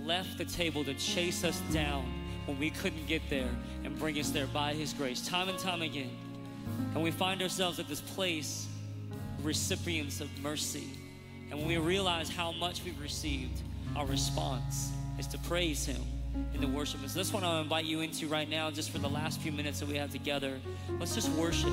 [0.02, 2.04] left the table to chase us down
[2.46, 3.50] when we couldn't get there
[3.84, 6.10] and bring us there by His grace, time and time again.
[6.94, 8.66] And we find ourselves at this place,
[9.42, 10.88] recipients of mercy.
[11.50, 13.60] And when we realize how much we've received,
[13.96, 16.02] our response is to praise Him
[16.54, 17.00] in the worship.
[17.06, 19.80] So this one I'll invite you into right now, just for the last few minutes
[19.80, 20.58] that we have together.
[20.98, 21.72] Let's just worship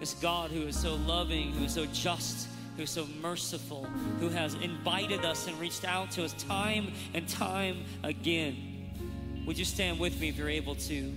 [0.00, 3.84] this God who is so loving, who is so just, who is so merciful,
[4.18, 8.56] who has invited us and reached out to us time and time again.
[9.46, 11.16] Would you stand with me if you're able to?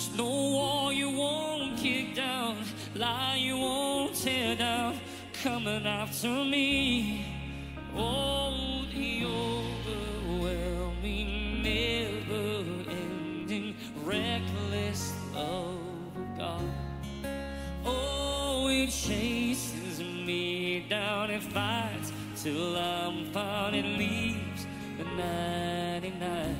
[0.00, 4.98] There's no wall you won't kick down, lie you won't tear down,
[5.42, 7.26] coming after me.
[7.94, 15.76] Oh, the overwhelming, never ending, reckless love
[16.16, 16.64] of God.
[17.84, 23.76] Oh, it chases me down and fights till I'm found.
[23.76, 26.56] It leaves the 99,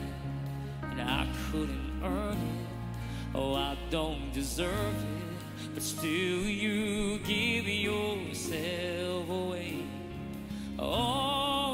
[0.83, 2.60] and I couldn't earn it.
[3.33, 9.85] Oh, I don't deserve it, but still you give yourself away.
[10.79, 11.70] Oh,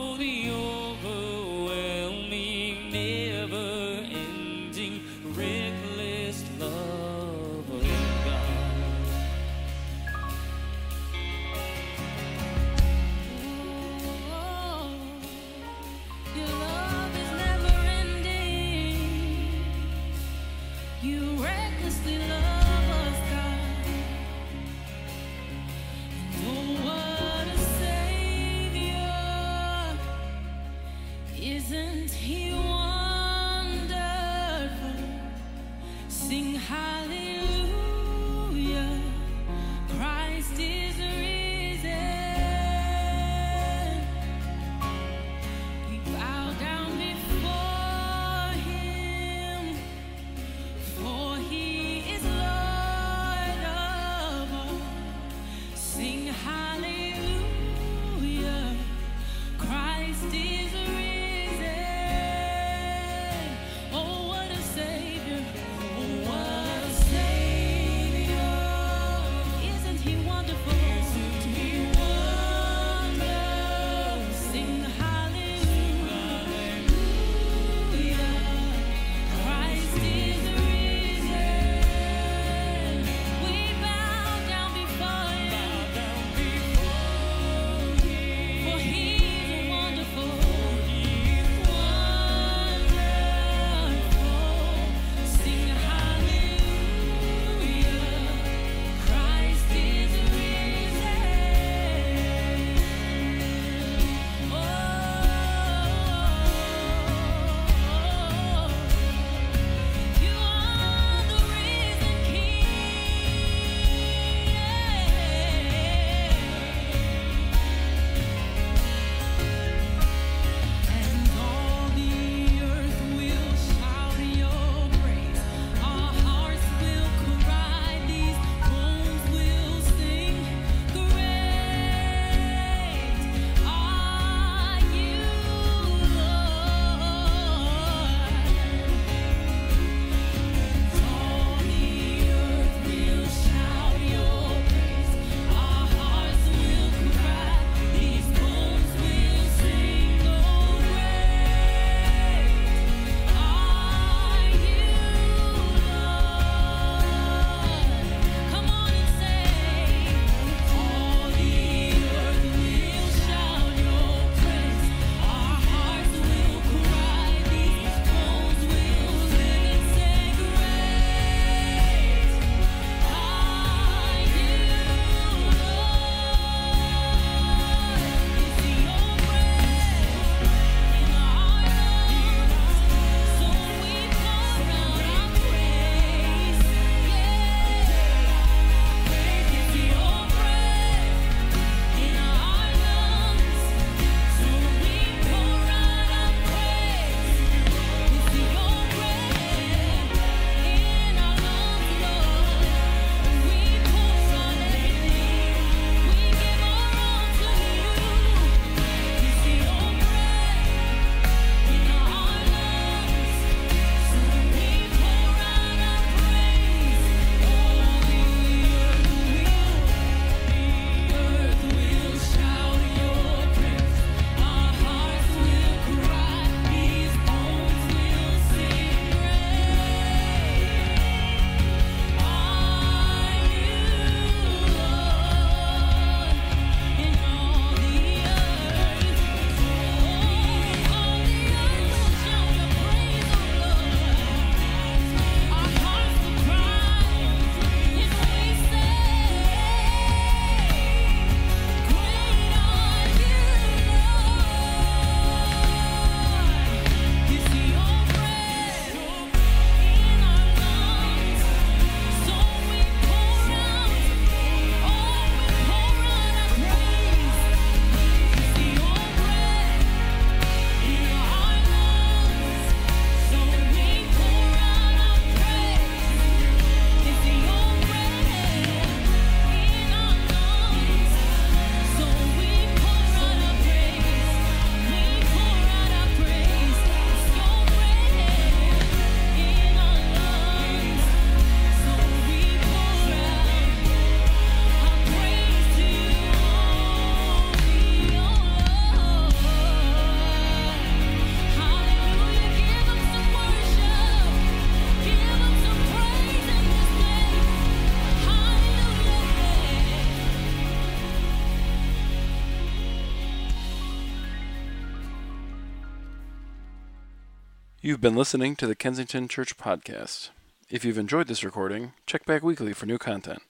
[317.87, 320.31] You've been listening to the Kensington Church Podcast.
[320.69, 323.43] If you've enjoyed this recording, check back weekly for new content.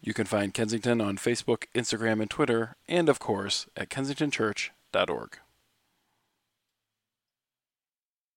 [0.00, 5.38] You can find Kensington on Facebook, Instagram, and Twitter, and of course at kensingtonchurch.org.